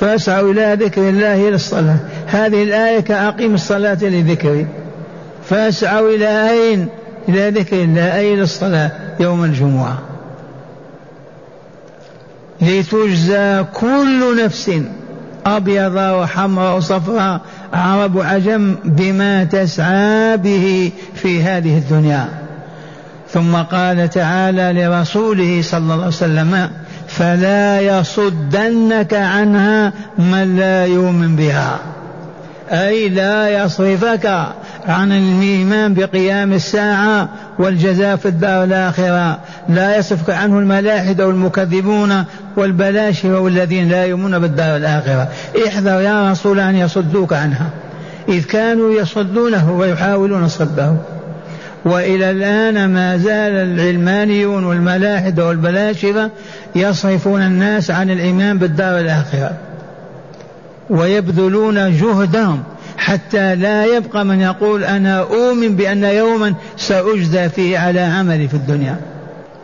فأسعوا 0.00 0.52
إلى 0.52 0.76
ذكر 0.84 1.08
الله 1.08 1.48
إلى 1.48 1.54
الصلاه 1.54 1.96
هذه 2.26 2.62
الآية 2.62 3.00
كأقيم 3.00 3.54
الصلاة 3.54 3.98
لذكري. 4.02 4.66
فأسعوا 5.44 6.10
إلى 6.10 6.50
أين؟ 6.50 6.88
إلى 7.28 7.50
ذكر 7.50 7.76
الله 7.76 8.16
أي 8.16 8.34
إلى 8.34 8.42
الصلاه 8.42 8.90
يوم 9.20 9.44
الجمعة. 9.44 9.98
لتجزى 12.62 13.64
كل 13.74 14.44
نفس 14.44 14.70
أبيض 15.56 15.94
وحمراء 15.96 16.76
وصفراء 16.76 17.40
عرب 17.72 18.14
وعجم 18.14 18.74
بما 18.84 19.44
تسعى 19.44 20.36
به 20.36 20.92
في 21.14 21.42
هذه 21.42 21.78
الدنيا. 21.78 22.28
ثم 23.32 23.56
قال 23.56 24.10
تعالى 24.10 24.82
لرسوله 24.82 25.62
صلى 25.62 25.78
الله 25.78 25.94
عليه 25.94 26.06
وسلم 26.06 26.70
فلا 27.08 27.80
يصدنك 27.80 29.14
عنها 29.14 29.92
من 30.18 30.56
لا 30.56 30.86
يؤمن 30.86 31.36
بها 31.36 31.78
أي 32.70 33.08
لا 33.08 33.64
يصرفك 33.64 34.46
عن 34.88 35.12
الإيمان 35.12 35.94
بقيام 35.94 36.52
الساعة 36.52 37.28
والجزاء 37.58 38.16
في 38.16 38.26
الدار 38.26 38.64
الآخرة. 38.64 39.38
لا 39.68 39.96
يصرفك 39.96 40.30
عنه 40.30 40.58
الملاحدة 40.58 41.26
والمكذبون 41.26 42.24
والبلاشفة 42.56 43.40
والذين 43.40 43.88
لا 43.88 44.04
يؤمنون 44.04 44.38
بالدار 44.38 44.76
الآخرة. 44.76 45.28
احذر 45.66 46.00
يا 46.00 46.30
رسول 46.30 46.60
أن 46.60 46.76
يصدوك 46.76 47.32
عنها. 47.32 47.70
إذ 48.28 48.44
كانوا 48.44 48.92
يصدونه 48.92 49.72
ويحاولون 49.72 50.48
صده. 50.48 50.94
وإلى 51.84 52.30
الآن 52.30 52.88
ما 52.88 53.16
زال 53.16 53.52
العلمانيون 53.52 54.64
والملاحدة 54.64 55.46
والبلاشفة 55.46 56.30
يصرفون 56.76 57.42
الناس 57.42 57.90
عن 57.90 58.10
الإيمان 58.10 58.58
بالدار 58.58 59.00
الآخرة. 59.00 59.52
ويبذلون 60.90 61.96
جهدهم 61.96 62.62
حتى 63.00 63.54
لا 63.54 63.84
يبقى 63.84 64.24
من 64.24 64.40
يقول 64.40 64.84
أنا 64.84 65.20
أؤمن 65.20 65.76
بأن 65.76 66.04
يوما 66.04 66.54
سأجزى 66.76 67.48
فيه 67.48 67.78
على 67.78 68.00
عملي 68.00 68.48
في 68.48 68.54
الدنيا. 68.54 68.96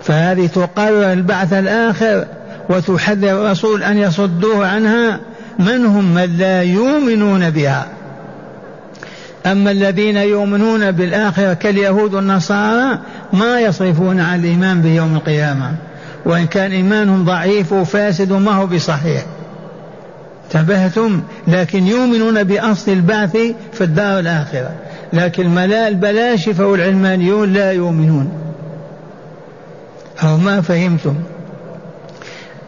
فهذه 0.02 0.46
تقرر 0.46 1.12
البعث 1.12 1.52
الآخر 1.52 2.26
وتحذر 2.68 3.30
الرسول 3.30 3.82
أن 3.82 3.98
يصدوه 3.98 4.66
عنها 4.66 5.20
من 5.58 5.86
هم 5.86 6.14
من 6.14 6.36
لا 6.38 6.62
يؤمنون 6.62 7.50
بها. 7.50 7.86
أما 9.46 9.70
الذين 9.70 10.16
يؤمنون 10.16 10.90
بالآخرة 10.90 11.54
كاليهود 11.54 12.14
والنصارى 12.14 12.98
ما 13.32 13.60
يصرفون 13.60 14.20
عن 14.20 14.40
الإيمان 14.40 14.82
بيوم 14.82 15.16
القيامة. 15.16 15.72
وإن 16.24 16.46
كان 16.46 16.72
إيمانهم 16.72 17.24
ضعيف 17.24 17.72
وفاسد 17.72 18.32
وما 18.32 18.52
هو 18.52 18.66
بصحيح. 18.66 19.22
انتبهتم 20.46 21.20
لكن 21.48 21.86
يؤمنون 21.86 22.42
بأصل 22.42 22.92
البعث 22.92 23.36
في 23.72 23.80
الدار 23.80 24.18
الآخرة. 24.18 24.70
لكن 25.12 25.58
البلاشفة 25.58 26.66
والعلمانيون 26.66 27.52
لا 27.52 27.72
يؤمنون. 27.72 28.28
أو 30.22 30.36
ما 30.36 30.60
فهمتم. 30.60 31.14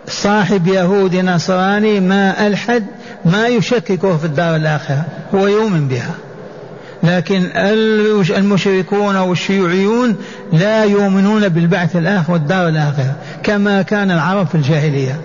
صاحب 0.09 0.67
يهودي 0.67 1.23
نصراني 1.23 2.01
ما 2.01 2.47
ألحد 2.47 2.85
ما 3.25 3.47
يشككه 3.47 4.17
في 4.17 4.25
الدار 4.25 4.57
الآخرة. 4.57 5.05
هو 5.35 5.47
يؤمن 5.47 5.88
بها. 5.88 6.14
لكن 7.03 7.51
المشركون 8.37 9.17
والشيوعيون 9.17 10.17
لا 10.53 10.85
يؤمنون 10.85 11.49
بالبعث 11.49 11.97
الآخر 11.97 12.33
والدار 12.33 12.69
الآخرة 12.69 13.14
كما 13.43 13.83
كان 13.83 14.11
العرب 14.11 14.47
في 14.47 14.55
الجاهلية. 14.55 15.21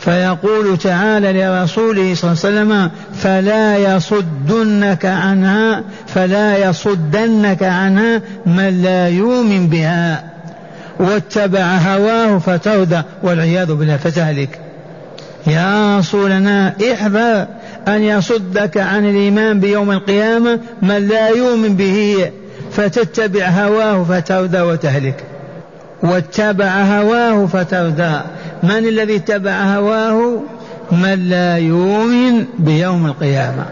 فيقول 0.00 0.78
تعالى 0.78 1.32
لرسوله 1.32 2.14
صلى 2.14 2.30
الله 2.30 2.44
عليه 2.44 2.50
وسلم 2.50 2.90
فلا 3.14 3.76
يصدنك 3.76 5.06
عنها 5.06 5.82
فلا 6.06 6.68
يصدنك 6.68 7.62
عنها 7.62 8.22
من 8.46 8.82
لا 8.82 9.08
يؤمن 9.08 9.68
بها. 9.68 10.24
واتبع 11.00 11.76
هواه 11.76 12.38
فتردى 12.38 13.02
والعياذ 13.22 13.74
بالله 13.74 13.96
فتهلك. 13.96 14.58
يا 15.46 15.98
رسولنا 15.98 16.74
احذر 16.92 17.46
أن 17.88 18.02
يصدك 18.02 18.76
عن 18.76 19.10
الإيمان 19.10 19.60
بيوم 19.60 19.90
القيامة 19.90 20.58
من 20.82 21.08
لا 21.08 21.28
يؤمن 21.28 21.76
به 21.76 22.30
فتتبع 22.72 23.46
هواه 23.48 24.04
فتردى 24.04 24.60
وتهلك. 24.60 25.29
واتبع 26.02 26.82
هواه 26.82 27.46
فتردى. 27.46 28.20
من 28.62 28.88
الذي 28.88 29.16
اتبع 29.16 29.52
هواه؟ 29.52 30.40
من 30.92 31.28
لا 31.28 31.58
يؤمن 31.58 32.44
بيوم 32.58 33.06
القيامة. 33.06 33.64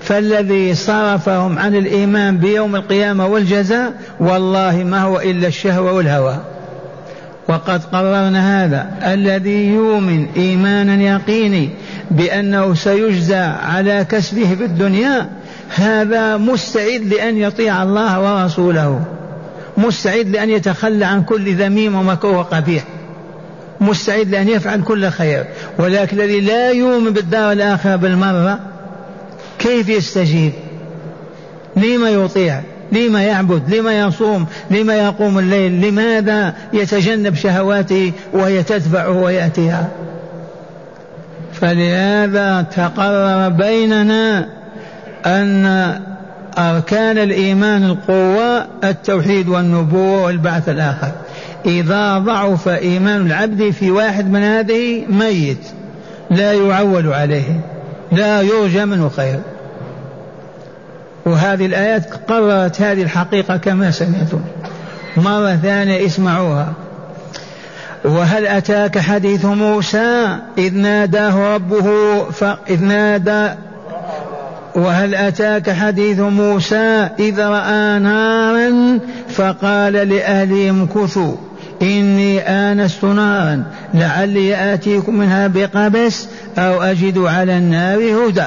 فالذي 0.00 0.74
صرفهم 0.74 1.58
عن 1.58 1.74
الإيمان 1.74 2.38
بيوم 2.38 2.76
القيامة 2.76 3.26
والجزاء 3.26 3.92
والله 4.20 4.84
ما 4.84 5.02
هو 5.02 5.20
إلا 5.20 5.48
الشهوة 5.48 5.92
والهوى. 5.92 6.36
وقد 7.48 7.84
قررنا 7.84 8.64
هذا. 8.64 8.90
الذي 9.14 9.66
يؤمن 9.66 10.26
إيمانا 10.36 11.02
يقيني 11.02 11.70
بأنه 12.10 12.74
سيجزى 12.74 13.50
على 13.66 14.06
كسبه 14.10 14.54
في 14.54 14.64
الدنيا 14.64 15.28
هذا 15.74 16.36
مستعد 16.36 17.00
لأن 17.00 17.36
يطيع 17.36 17.82
الله 17.82 18.20
ورسوله. 18.20 19.19
مستعد 19.80 20.28
لأن 20.28 20.50
يتخلى 20.50 21.04
عن 21.04 21.22
كل 21.22 21.54
ذميم 21.54 21.94
ومكروه 21.94 22.38
وقبيح. 22.38 22.84
مستعد 23.80 24.28
لأن 24.28 24.48
يفعل 24.48 24.82
كل 24.82 25.08
خير. 25.08 25.44
ولكن 25.78 26.20
الذي 26.20 26.40
لا 26.40 26.70
يؤمن 26.70 27.12
بالدار 27.12 27.52
الآخرة 27.52 27.96
بالمرة 27.96 28.58
كيف 29.58 29.88
يستجيب؟ 29.88 30.52
لما 31.76 32.10
يطيع؟ 32.10 32.60
لما 32.92 33.22
يعبد؟ 33.22 33.74
لما 33.74 33.98
يصوم؟ 34.00 34.46
لما 34.70 34.94
يقوم 34.94 35.38
الليل؟ 35.38 35.80
لماذا 35.80 36.54
يتجنب 36.72 37.34
شهواته 37.34 38.12
وهي 38.32 38.62
تدفعه 38.62 39.10
ويأتيها؟ 39.22 39.88
فلهذا 41.52 42.66
تقرر 42.76 43.48
بيننا 43.48 44.48
أن 45.26 46.00
أركان 46.58 47.18
الإيمان 47.18 47.84
القوة 47.84 48.66
التوحيد 48.84 49.48
والنبوة 49.48 50.24
والبعث 50.24 50.68
الآخر. 50.68 51.12
إذا 51.66 52.18
ضعف 52.18 52.68
إيمان 52.68 53.26
العبد 53.26 53.70
في 53.70 53.90
واحد 53.90 54.30
من 54.30 54.42
هذه 54.42 55.06
ميت. 55.08 55.66
لا 56.30 56.52
يعول 56.52 57.12
عليه. 57.12 57.60
لا 58.12 58.42
يرجى 58.42 58.84
منه 58.84 59.08
خير. 59.08 59.40
وهذه 61.26 61.66
الآيات 61.66 62.14
قررت 62.28 62.82
هذه 62.82 63.02
الحقيقة 63.02 63.56
كما 63.56 63.90
سمعتم. 63.90 64.40
مرة 65.16 65.56
ثانية 65.56 66.06
اسمعوها. 66.06 66.72
وهل 68.04 68.46
أتاك 68.46 68.98
حديث 68.98 69.44
موسى؟ 69.44 70.36
إذ 70.58 70.74
ناداه 70.74 71.54
ربه 71.54 71.90
إذ 72.70 72.84
نادى 72.84 73.48
وهل 74.74 75.14
أتاك 75.14 75.70
حديث 75.70 76.20
موسى 76.20 77.08
إذ 77.18 77.40
رأى 77.40 77.98
نارا 77.98 78.98
فقال 79.28 79.92
لأهلهم 79.92 80.86
كثوا 80.86 81.34
إني 81.82 82.40
آنست 82.40 83.04
نارا 83.04 83.64
لعلي 83.94 84.74
آتيكم 84.74 85.14
منها 85.14 85.46
بقبس 85.46 86.28
أو 86.58 86.82
أجد 86.82 87.18
على 87.18 87.58
النار 87.58 87.98
هدى. 87.98 88.46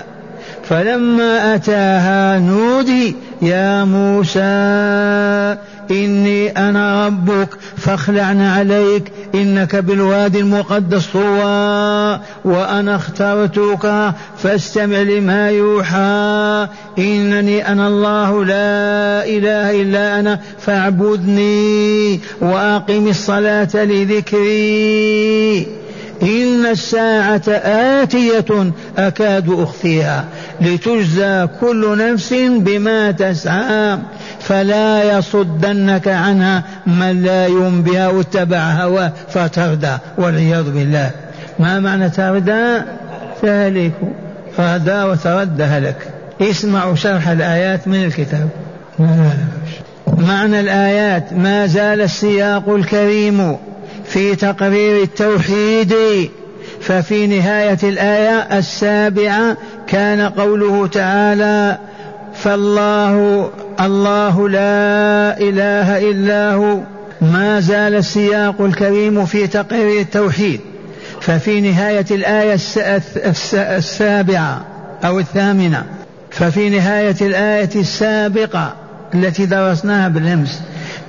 فلما 0.64 1.56
أتاها 1.56 2.40
نودي 2.40 3.16
يا 3.42 3.84
موسى 3.84 5.58
إني 5.91 6.50
أنا 6.50 7.08
ربك 7.08 7.50
فاخلعنا 7.78 8.54
عليك 8.54 9.12
إنك 9.36 9.76
بالوادي 9.76 10.39
المقدس 10.39 11.08
طوى 11.08 12.19
وأنا 12.46 12.96
اخترتك 12.96 14.13
فاستمع 14.38 14.98
لما 14.98 15.50
يوحى. 15.50 16.67
إنني 17.00 17.67
أنا 17.67 17.88
الله 17.88 18.46
لا 18.46 19.26
إله 19.26 19.82
إلا 19.82 20.19
أنا 20.19 20.39
فاعبدني 20.60 22.19
وأقم 22.41 23.08
الصلاة 23.08 23.69
لذكري. 23.76 25.67
إن 26.24 26.66
الساعة 26.66 27.42
آتية 28.02 28.72
أكاد 28.98 29.50
أخفيها 29.50 30.26
لتجزى 30.62 31.48
كل 31.62 31.98
نفس 31.98 32.34
بما 32.58 33.12
تسعى 33.12 33.98
فلا 34.40 35.18
يصدنك 35.18 36.08
عنها 36.08 36.64
من 36.88 37.24
لا 37.24 37.48
يؤمن 37.48 37.82
بها 37.82 38.08
واتبع 38.08 38.58
هواه 38.58 39.12
فتردى 39.30 39.98
والعياذ 40.18 40.72
بالله 40.72 41.12
ما 41.60 41.80
معنى 41.80 42.10
تردى؟ 42.10 42.82
تهلك 43.42 43.92
ردى 44.60 45.04
وتردى 45.04 45.64
هلك 45.64 46.08
اسمعوا 46.42 46.96
شرح 46.96 47.28
الآيات 47.28 47.88
من 47.88 48.04
الكتاب 48.04 48.50
معنى 50.18 50.60
الآيات؟ 50.60 51.34
ما 51.34 51.66
زال 51.66 52.02
السياق 52.02 52.70
الكريم 52.70 53.58
في 54.13 54.36
تقرير 54.36 55.04
التوحيد 55.04 55.95
ففي 56.82 57.28
نهاية 57.28 57.78
الآية 57.84 58.58
السابعة 58.60 59.58
كان 59.88 60.21
قوله 60.21 60.88
تعالى 60.88 61.78
فالله 62.34 63.49
الله 63.80 64.49
لا 64.49 65.38
إله 65.39 66.10
إلا 66.12 66.54
هو. 66.54 66.80
ما 67.21 67.60
زال 67.60 67.95
السياق 67.95 68.62
الكريم 68.62 69.26
في 69.26 69.47
تقرير 69.47 70.02
التوحيد. 70.02 70.60
ففي 71.21 71.62
نهاية 71.62 72.06
الآية 72.12 72.58
السابعة 73.56 74.65
أو 75.06 75.19
الثامنة. 75.19 75.84
ففي 76.32 76.69
نهاية 76.69 77.15
الآية 77.21 77.69
السابقة 77.76 78.73
التي 79.13 79.45
درسناها 79.45 80.08
بالأمس 80.08 80.62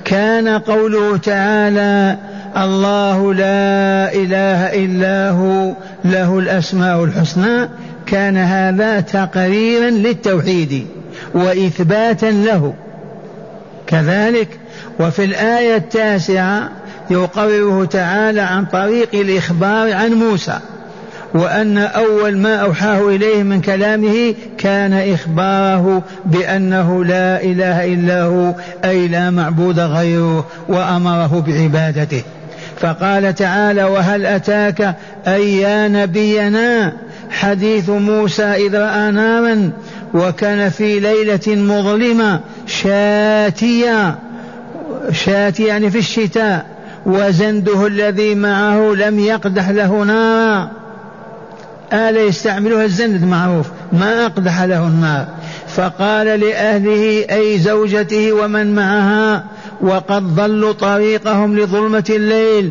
كان 0.05 0.47
قوله 0.47 1.17
تعالى 1.17 2.17
الله 2.57 3.33
لا 3.33 4.13
إله 4.13 4.85
إلا 4.85 5.29
هو 5.29 5.73
له 6.05 6.39
الأسماء 6.39 7.03
الحسنى 7.03 7.69
كان 8.05 8.37
هذا 8.37 8.99
تقريرا 8.99 9.89
للتوحيد 9.89 10.87
وإثباتا 11.33 12.25
له. 12.25 12.73
كذلك 13.87 14.47
وفي 14.99 15.23
الآية 15.23 15.75
التاسعة 15.75 16.69
يقرره 17.09 17.85
تعالى 17.85 18.41
عن 18.41 18.65
طريق 18.65 19.09
الإخبار 19.13 19.93
عن 19.93 20.13
موسى 20.13 20.59
وأن 21.33 21.77
أول 21.77 22.37
ما 22.37 22.55
أوحاه 22.55 23.09
إليه 23.09 23.43
من 23.43 23.61
كلامه 23.61 24.35
كان 24.57 24.93
إخباره 24.93 26.03
بأنه 26.25 27.05
لا 27.05 27.43
إله 27.43 27.93
إلا 27.93 28.23
هو 28.23 28.53
أي 28.85 29.07
لا 29.07 29.29
معبود 29.29 29.79
غيره 29.79 30.45
وأمره 30.69 31.43
بعبادته. 31.47 32.23
فقال 32.79 33.35
تعالى 33.35 33.83
وهل 33.83 34.25
أتاك 34.25 34.95
أي 35.27 35.57
يا 35.57 35.87
نبينا 35.87 36.93
حديث 37.29 37.89
موسى 37.89 38.43
إذ 38.43 38.77
رأى 38.77 39.11
نارا 39.11 39.71
وكان 40.13 40.69
في 40.69 40.99
ليلة 40.99 41.39
مظلمة 41.47 42.39
شاتية 42.67 44.15
شاتية 45.11 45.67
يعني 45.67 45.91
في 45.91 45.97
الشتاء 45.97 46.65
وزنده 47.05 47.87
الذي 47.87 48.35
معه 48.35 48.93
لم 48.93 49.19
يقدح 49.19 49.69
له 49.69 50.03
نارا. 50.03 50.69
آلة 51.93 52.19
يستعملها 52.19 52.83
الزند 52.83 53.23
معروف 53.23 53.67
ما 53.93 54.25
أقدح 54.25 54.61
له 54.61 54.87
النار. 54.87 55.27
فقال 55.75 56.39
لأهله 56.39 57.25
أي 57.31 57.59
زوجته 57.59 58.33
ومن 58.33 58.75
معها 58.75 59.43
وقد 59.81 60.35
ضلوا 60.35 60.73
طريقهم 60.73 61.59
لظلمة 61.59 62.03
الليل 62.09 62.69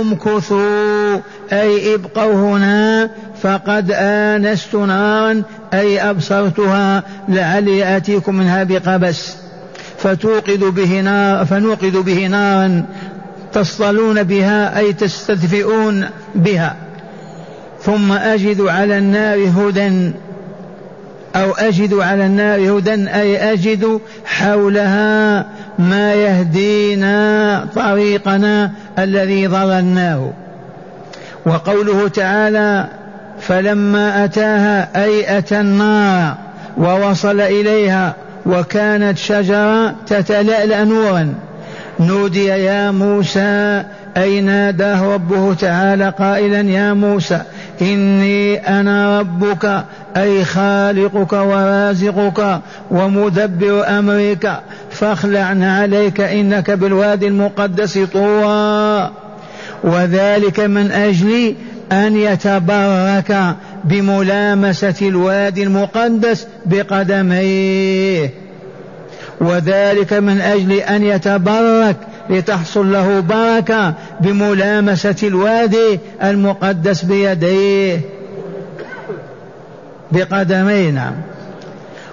امكثوا 0.00 1.20
أي 1.52 1.94
ابقوا 1.94 2.34
هنا 2.34 3.10
فقد 3.42 3.92
آنست 3.94 4.74
نارا 4.74 5.42
أي 5.74 6.10
أبصرتها 6.10 7.02
لعلي 7.28 7.96
آتيكم 7.96 8.34
منها 8.34 8.64
بقبس. 8.64 9.36
فتوقد 9.98 10.64
به 10.64 11.00
نار 11.00 11.44
فنوقد 11.46 11.96
به 11.96 12.26
نارا 12.26 12.84
تصطلون 13.52 14.22
بها 14.22 14.78
أي 14.78 14.92
تستدفئون 14.92 16.06
بها. 16.34 16.76
ثم 17.82 18.12
أجد 18.12 18.60
على 18.60 18.98
النار 18.98 19.38
هدى 19.38 20.12
أو 21.36 21.52
أجد 21.52 21.94
على 21.94 22.26
النار 22.26 22.78
هدى 22.78 23.08
أي 23.08 23.52
أجد 23.52 24.00
حولها 24.24 25.46
ما 25.78 26.14
يهدينا 26.14 27.66
طريقنا 27.74 28.70
الذي 28.98 29.46
ضللناه 29.46 30.32
وقوله 31.46 32.08
تعالى 32.08 32.86
فلما 33.40 34.24
أتاها 34.24 35.04
أي 35.04 35.38
أتى 35.38 35.60
النار 35.60 36.34
ووصل 36.78 37.40
إليها 37.40 38.14
وكانت 38.46 39.18
شجرة 39.18 39.94
تتلألأ 40.06 40.84
نورا 40.84 41.34
نودي 42.00 42.46
يا 42.46 42.90
موسى 42.90 43.82
أي 44.16 44.40
ناداه 44.40 45.14
ربه 45.14 45.54
تعالى 45.54 46.08
قائلا 46.18 46.60
يا 46.60 46.92
موسى 46.92 47.40
إني 47.82 48.56
أنا 48.56 49.20
ربك 49.20 49.84
أي 50.16 50.44
خالقك 50.44 51.32
ورازقك 51.32 52.60
ومدبر 52.90 53.88
أمرك. 53.98 54.60
فاخلعنا 54.90 55.76
عليك 55.76 56.20
إنك 56.20 56.70
بالوادي 56.70 57.28
المقدس 57.28 57.98
طوى. 57.98 59.10
وذلك 59.84 60.60
من 60.60 60.92
أجل 60.92 61.54
أن 61.92 62.16
يتبرك 62.16 63.56
بملامسة 63.84 65.08
الوادي 65.08 65.62
المقدس 65.62 66.46
بقدميه. 66.66 68.43
وذلك 69.40 70.12
من 70.12 70.40
أجل 70.40 70.72
أن 70.72 71.02
يتبرك 71.02 71.96
لتحصل 72.30 72.92
له 72.92 73.20
بركة 73.20 73.94
بملامسة 74.20 75.16
الوادي 75.22 76.00
المقدس 76.22 77.02
بيديه. 77.02 78.00
بقدمينا 80.12 81.14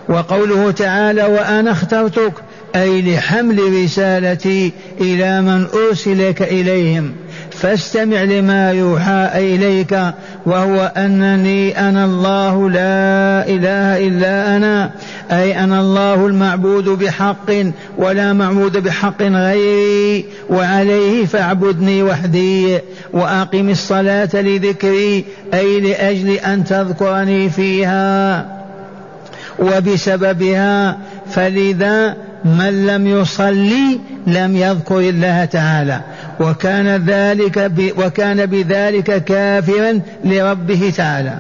وقوله 0.10 0.72
تعالى 0.72 1.24
وأنا 1.24 1.72
اخترتك 1.72 2.34
أي 2.76 3.02
لحمل 3.02 3.84
رسالتي 3.84 4.72
إلى 5.02 5.42
من 5.42 5.68
أرسلك 5.74 6.42
إليهم. 6.42 7.12
فاستمع 7.62 8.24
لما 8.24 8.72
يوحى 8.72 9.30
إليك 9.36 9.98
وهو 10.46 10.92
أنني 10.98 11.80
أنا 11.90 12.06
الله 12.06 12.70
لا 12.70 13.48
إله 13.48 14.08
إلا 14.08 14.58
أنا 14.58 14.92
أي 15.32 15.60
أنا 15.60 15.82
الله 15.82 16.28
المعبود 16.28 16.90
بحق 16.90 17.52
ولا 17.98 18.34
معبود 18.34 18.78
بحق 18.78 19.22
غيري 19.22 20.26
وعليه 20.50 21.26
فاعبدني 21.26 22.04
وحدي 22.04 22.80
وأقم 23.14 23.70
الصلاة 23.70 24.30
لذكري 24.34 25.26
أي 25.54 25.80
لأجل 25.80 26.30
أن 26.30 26.64
تذكرني 26.64 27.50
فيها 27.50 28.46
وبسببها 29.60 30.98
فلذا 31.32 32.16
من 32.46 32.88
لم 32.88 33.08
يصلي 33.08 34.00
لم 34.28 34.58
يذكر 34.58 35.00
الله 35.00 35.46
تعالى. 35.46 36.02
وكان 36.40 36.88
ذلك 36.88 37.72
وكان 37.98 38.46
بذلك 38.46 39.24
كافرا 39.24 40.02
لربه 40.24 40.94
تعالى. 40.98 41.34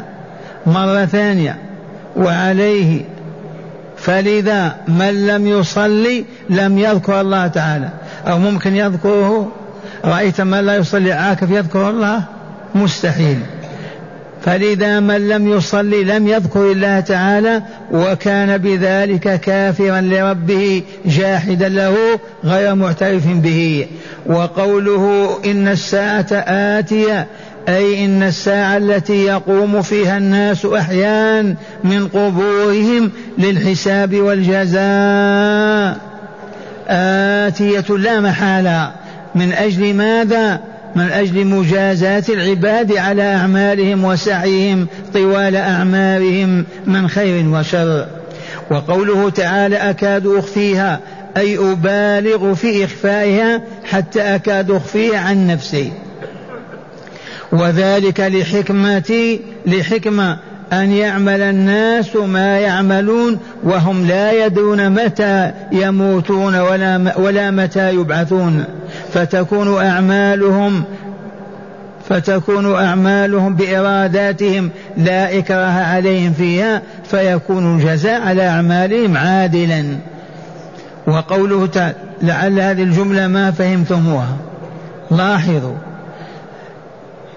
مرة 0.65 1.05
ثانية. 1.05 1.57
وعليه. 2.15 3.01
فلذا 3.97 4.75
من 4.87 5.27
لم 5.27 5.47
يصلي 5.47 6.25
لم 6.49 6.77
يذكر 6.77 7.21
الله 7.21 7.47
تعالى. 7.47 7.89
أو 8.27 8.39
ممكن 8.39 8.75
يذكره. 8.75 9.51
رأيت 10.05 10.41
من 10.41 10.59
لا 10.59 10.75
يصلي 10.75 11.11
عاكف 11.11 11.49
يذكر 11.49 11.89
الله؟ 11.89 12.23
مستحيل. 12.75 13.39
فلذا 14.45 14.99
من 14.99 15.29
لم 15.29 15.47
يصلي 15.47 16.03
لم 16.03 16.27
يذكر 16.27 16.71
الله 16.71 16.99
تعالى 16.99 17.61
وكان 17.91 18.57
بذلك 18.57 19.39
كافرا 19.39 20.01
لربه 20.01 20.83
جاحدا 21.05 21.69
له 21.69 21.95
غير 22.45 22.75
معترف 22.75 23.27
به. 23.27 23.87
وقوله 24.25 25.37
إن 25.45 25.67
الساعة 25.67 26.27
آتية 26.47 27.27
أي 27.69 28.05
إن 28.05 28.23
الساعة 28.23 28.77
التي 28.77 29.25
يقوم 29.25 29.81
فيها 29.81 30.17
الناس 30.17 30.65
أحيانا 30.65 31.55
من 31.83 32.07
قبورهم 32.07 33.11
للحساب 33.37 34.15
والجزاء 34.15 35.97
آتية 36.87 37.97
لا 37.97 38.19
محالة. 38.19 38.91
من 39.35 39.53
أجل 39.53 39.93
ماذا؟ 39.93 40.70
من 40.95 41.09
أجل 41.09 41.45
مجازاة 41.45 42.23
العباد 42.29 42.97
على 42.97 43.35
أعمالهم 43.35 44.05
وسعيهم 44.05 44.87
طوال 45.13 45.55
أعمارهم 45.55 46.65
من 46.85 47.07
خير 47.07 47.49
وشر. 47.49 48.07
وقوله 48.71 49.29
تعالى 49.29 49.75
أكاد 49.75 50.27
أخفيها 50.27 50.99
أي 51.37 51.57
أبالغ 51.57 52.53
في 52.53 52.85
إخفائها 52.85 53.61
حتى 53.83 54.21
أكاد 54.21 54.71
أخفيها 54.71 55.19
عن 55.19 55.47
نفسي. 55.47 55.91
وذلك 57.51 58.19
لحكمتي 58.19 59.41
لحكمة 59.65 60.37
أن 60.73 60.91
يعمل 60.91 61.41
الناس 61.41 62.15
ما 62.15 62.59
يعملون 62.59 63.39
وهم 63.63 64.07
لا 64.07 64.45
يدرون 64.45 64.89
متى 64.89 65.51
يموتون 65.71 66.59
ولا, 66.59 67.17
ولا 67.17 67.51
متى 67.51 67.95
يبعثون. 67.95 68.63
فتكون 69.13 69.85
أعمالهم 69.85 70.83
فتكون 72.09 72.75
أعمالهم 72.75 73.55
بإراداتهم 73.55 74.69
لا 74.97 75.37
إكراه 75.37 75.83
عليهم 75.83 76.33
فيها 76.33 76.81
فيكون 77.03 77.75
الجزاء 77.75 78.21
على 78.21 78.47
أعمالهم 78.47 79.17
عادلا. 79.17 79.83
وقوله 81.07 81.67
تعالى 81.67 81.95
لعل 82.21 82.59
هذه 82.59 82.83
الجملة 82.83 83.27
ما 83.27 83.51
فهمتموها. 83.51 84.37
لاحظوا. 85.11 85.75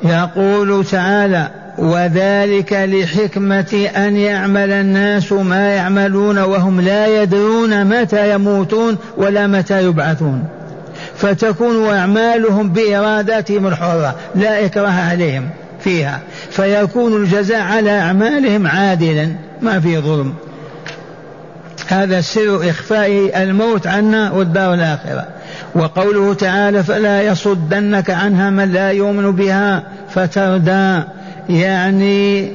يقول 0.03 0.85
تعالى 0.85 1.49
وذلك 1.79 2.73
لحكمة 2.73 3.89
أن 3.97 4.17
يعمل 4.17 4.73
الناس 4.73 5.33
ما 5.33 5.69
يعملون 5.69 6.39
وهم 6.39 6.81
لا 6.81 7.23
يدرون 7.23 7.85
متى 7.85 8.35
يموتون 8.35 8.97
ولا 9.17 9.47
متى 9.47 9.85
يبعثون. 9.85 10.45
فتكون 11.17 11.95
أعمالهم 11.95 12.69
بإراداتهم 12.69 13.67
الحرة 13.67 14.15
لا 14.35 14.65
إكراه 14.65 15.11
عليهم 15.11 15.49
فيها. 15.81 16.21
فيكون 16.51 17.23
الجزاء 17.23 17.61
على 17.61 17.99
أعمالهم 17.99 18.67
عادلا 18.67 19.29
ما 19.63 19.81
في 19.81 19.99
ظلم. 19.99 20.35
هذا 21.89 22.21
سر 22.21 22.71
إخفاء 22.71 23.43
الموت 23.43 23.87
عنا 23.87 24.31
والدار 24.31 24.75
الآخرة. 24.75 25.27
وقوله 25.75 26.35
تعالى 26.35 26.83
فلا 26.83 27.23
يصدنك 27.23 28.11
عنها 28.11 28.51
من 28.51 28.73
لا 28.73 28.91
يؤمن 28.91 29.31
بها 29.31 29.83
فتردى 30.11 31.03
يعني 31.49 32.53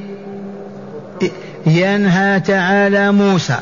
ينهى 1.66 2.40
تعالى 2.40 3.12
موسى 3.12 3.56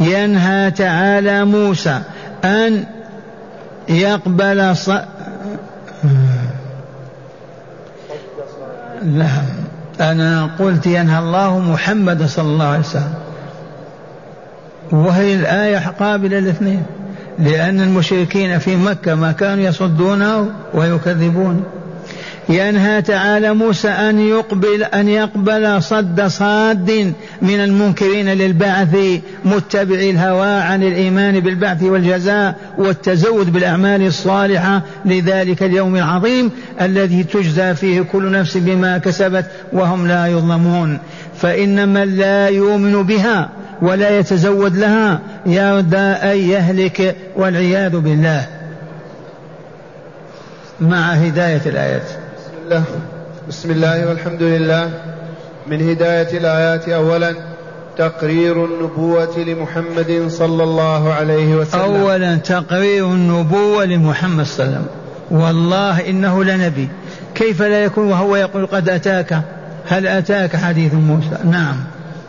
ينهى 0.00 0.70
تعالى 0.70 1.44
موسى 1.44 2.00
أن 2.44 2.84
يقبل 3.88 4.76
ص... 4.76 4.90
نعم 9.04 9.46
أنا 10.00 10.50
قلت 10.58 10.86
ينهى 10.86 11.18
الله 11.18 11.58
محمد 11.58 12.26
صلى 12.26 12.44
الله 12.48 12.64
عليه 12.64 12.78
وسلم. 12.80 13.14
وهي 14.90 15.34
الآية 15.34 15.88
قابلة 16.00 16.38
الاثنين 16.38 16.82
لأن 17.38 17.80
المشركين 17.80 18.58
في 18.58 18.76
مكة 18.76 19.14
ما 19.14 19.32
كانوا 19.32 19.64
يصدونه 19.64 20.50
ويكذبون. 20.74 21.64
ينهى 22.48 23.02
تعالى 23.02 23.54
موسى 23.54 23.88
أن 23.88 24.20
يقبل 24.20 24.82
أن 24.82 25.08
يقبل 25.08 25.82
صد 25.82 26.26
صاد 26.26 27.12
من 27.42 27.60
المنكرين 27.60 28.28
للبعث 28.28 28.96
متبعي 29.44 30.10
الهوى 30.10 30.60
عن 30.60 30.82
الإيمان 30.82 31.40
بالبعث 31.40 31.82
والجزاء 31.82 32.54
والتزود 32.78 33.52
بالأعمال 33.52 34.06
الصالحة. 34.06 34.82
لذلك 35.04 35.62
اليوم 35.62 35.96
العظيم 35.96 36.50
الذي 36.80 37.24
تجزى 37.24 37.74
فيه 37.74 38.00
كل 38.00 38.30
نفس 38.30 38.56
بما 38.56 38.98
كسبت 38.98 39.46
وهم 39.72 40.08
لا 40.08 40.26
يظلمون. 40.26 40.98
فإن 41.36 41.88
من 41.88 42.16
لا 42.16 42.48
يؤمن 42.48 43.02
بها 43.02 43.48
ولا 43.82 44.18
يتزود 44.18 44.76
لها 44.76 45.20
يردى 45.46 45.96
أن 45.96 46.36
يهلك 46.36 47.16
والعياذ 47.36 47.96
بالله. 47.96 48.46
مع 50.80 51.12
هداية 51.12 51.62
الآيات. 51.66 52.23
الله. 52.64 52.84
بسم 53.48 53.70
الله 53.70 54.08
والحمد 54.08 54.42
لله 54.42 54.90
من 55.66 55.90
هداية 55.90 56.38
الآيات 56.38 56.88
أولا 56.88 57.34
تقرير 57.98 58.64
النبوة 58.64 59.38
لمحمد 59.38 60.24
صلى 60.28 60.62
الله 60.62 61.12
عليه 61.12 61.54
وسلم 61.54 61.80
أولا 61.80 62.36
تقرير 62.36 63.06
النبوة 63.06 63.84
لمحمد 63.84 64.44
صلى 64.44 64.66
الله 64.66 64.76
عليه 64.76 64.86
وسلم 64.86 64.86
والله 65.30 66.10
إنه 66.10 66.44
لنبي 66.44 66.88
كيف 67.34 67.62
لا 67.62 67.84
يكون 67.84 68.06
وهو 68.10 68.36
يقول 68.36 68.66
قد 68.66 68.88
أتاك 68.88 69.40
هل 69.86 70.06
أتاك 70.06 70.56
حديث 70.56 70.94
موسى 70.94 71.38
نعم 71.44 71.76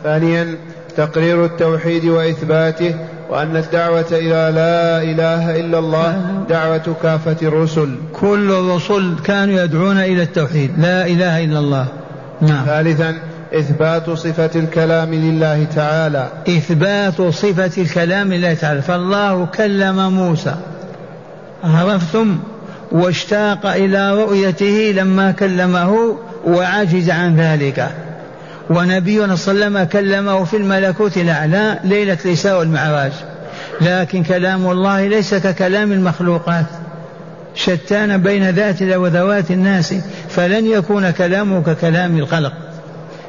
ثانيا 0.04 0.58
تقرير 0.96 1.44
التوحيد 1.44 2.04
وإثباته 2.04 2.94
وأن 3.30 3.56
الدعوة 3.56 4.06
إلى 4.12 4.52
لا 4.54 5.02
إله 5.02 5.60
إلا 5.60 5.78
الله 5.78 6.44
دعوة 6.48 6.94
كافة 7.02 7.36
الرسل. 7.42 7.94
كل 8.12 8.50
الرسل 8.50 9.14
كانوا 9.24 9.64
يدعون 9.64 9.98
إلى 9.98 10.22
التوحيد. 10.22 10.70
لا 10.78 11.06
إله 11.06 11.44
إلا 11.44 11.58
الله. 11.58 11.86
نعم. 12.40 12.64
ثالثا 12.66 13.14
إثبات 13.54 14.10
صفة 14.10 14.50
الكلام 14.56 15.14
لله 15.14 15.66
تعالى. 15.74 16.28
إثبات 16.48 17.22
صفة 17.22 17.82
الكلام 17.82 18.32
لله 18.32 18.54
تعالى. 18.54 18.82
فالله 18.82 19.46
كلم 19.46 20.12
موسى. 20.12 20.54
عرفتم؟ 21.64 22.38
واشتاق 22.92 23.66
إلى 23.66 24.14
رؤيته 24.14 24.92
لما 24.96 25.30
كلمه 25.30 26.16
وعجز 26.46 27.10
عن 27.10 27.36
ذلك. 27.36 28.05
ونبينا 28.70 29.36
صلى 29.36 29.52
الله 29.52 29.64
عليه 29.64 29.76
وسلم 29.76 29.84
كلمه 29.84 30.44
في 30.44 30.56
الملكوت 30.56 31.16
الأعلى 31.16 31.78
ليلة 31.84 32.18
الإسراء 32.24 32.58
والمعراج. 32.58 33.12
لكن 33.80 34.22
كلام 34.22 34.70
الله 34.70 35.06
ليس 35.06 35.34
ككلام 35.34 35.92
المخلوقات. 35.92 36.66
شتان 37.54 38.22
بين 38.22 38.50
ذات 38.50 38.82
وذوات 38.82 39.50
الناس 39.50 39.94
فلن 40.28 40.66
يكون 40.66 41.10
كلامه 41.10 41.62
ككلام 41.62 42.18
الخلق. 42.18 42.52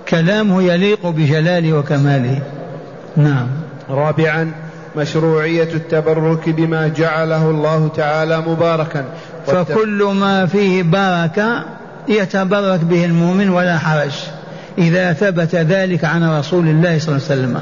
كلامه 0.09 0.63
يليق 0.63 1.07
بجلاله 1.07 1.73
وكماله. 1.73 2.41
نعم. 3.17 3.47
رابعا 3.89 4.51
مشروعية 4.95 5.69
التبرك 5.73 6.49
بما 6.49 6.87
جعله 6.87 7.49
الله 7.49 7.91
تعالى 7.95 8.41
مباركا. 8.41 9.05
فكل 9.47 10.03
ما 10.03 10.45
فيه 10.45 10.83
بركة 10.83 11.65
يتبرك 12.07 12.79
به 12.79 13.05
المؤمن 13.05 13.49
ولا 13.49 13.77
حرج. 13.77 14.13
إذا 14.77 15.13
ثبت 15.13 15.55
ذلك 15.55 16.05
عن 16.05 16.39
رسول 16.39 16.67
الله 16.67 16.99
صلى 16.99 17.15
الله 17.15 17.27
عليه 17.29 17.41
وسلم. 17.41 17.61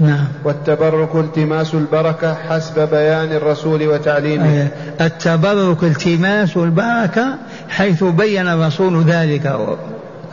نعم. 0.00 0.26
والتبرك 0.44 1.14
التماس 1.14 1.74
البركة 1.74 2.34
حسب 2.34 2.88
بيان 2.90 3.32
الرسول 3.32 3.88
وتعليمه. 3.88 4.68
التبرك 5.00 5.84
التماس 5.84 6.56
البركة 6.56 7.34
حيث 7.68 8.04
بين 8.04 8.48
الرسول 8.48 9.04
ذلك. 9.04 9.46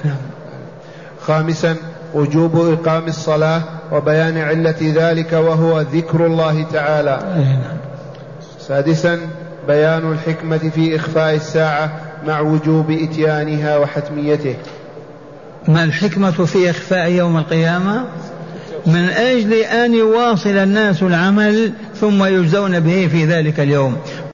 نعم. 0.05 0.15
خامسا 1.21 1.75
وجوب 2.13 2.55
إقام 2.55 3.07
الصلاة 3.07 3.61
وبيان 3.91 4.37
علة 4.37 4.75
ذلك 4.81 5.33
وهو 5.33 5.81
ذكر 5.81 6.25
الله 6.25 6.63
تعالى. 6.73 7.19
نعم. 7.35 7.77
سادسا 8.59 9.19
بيان 9.67 10.11
الحكمة 10.11 10.71
في 10.75 10.95
إخفاء 10.95 11.35
الساعة 11.35 11.91
مع 12.27 12.39
وجوب 12.39 12.91
إتيانها 12.91 13.77
وحتميته. 13.77 14.55
ما 15.67 15.83
الحكمة 15.83 16.31
في 16.31 16.69
إخفاء 16.69 17.11
يوم 17.11 17.37
القيامة؟ 17.37 18.05
من 18.85 19.09
أجل 19.09 19.53
أن 19.53 19.93
يواصل 19.93 20.49
الناس 20.49 21.03
العمل 21.03 21.71
ثم 22.01 22.23
يجزون 22.23 22.79
به 22.79 23.07
في 23.07 23.25
ذلك 23.25 23.59
اليوم. 23.59 23.97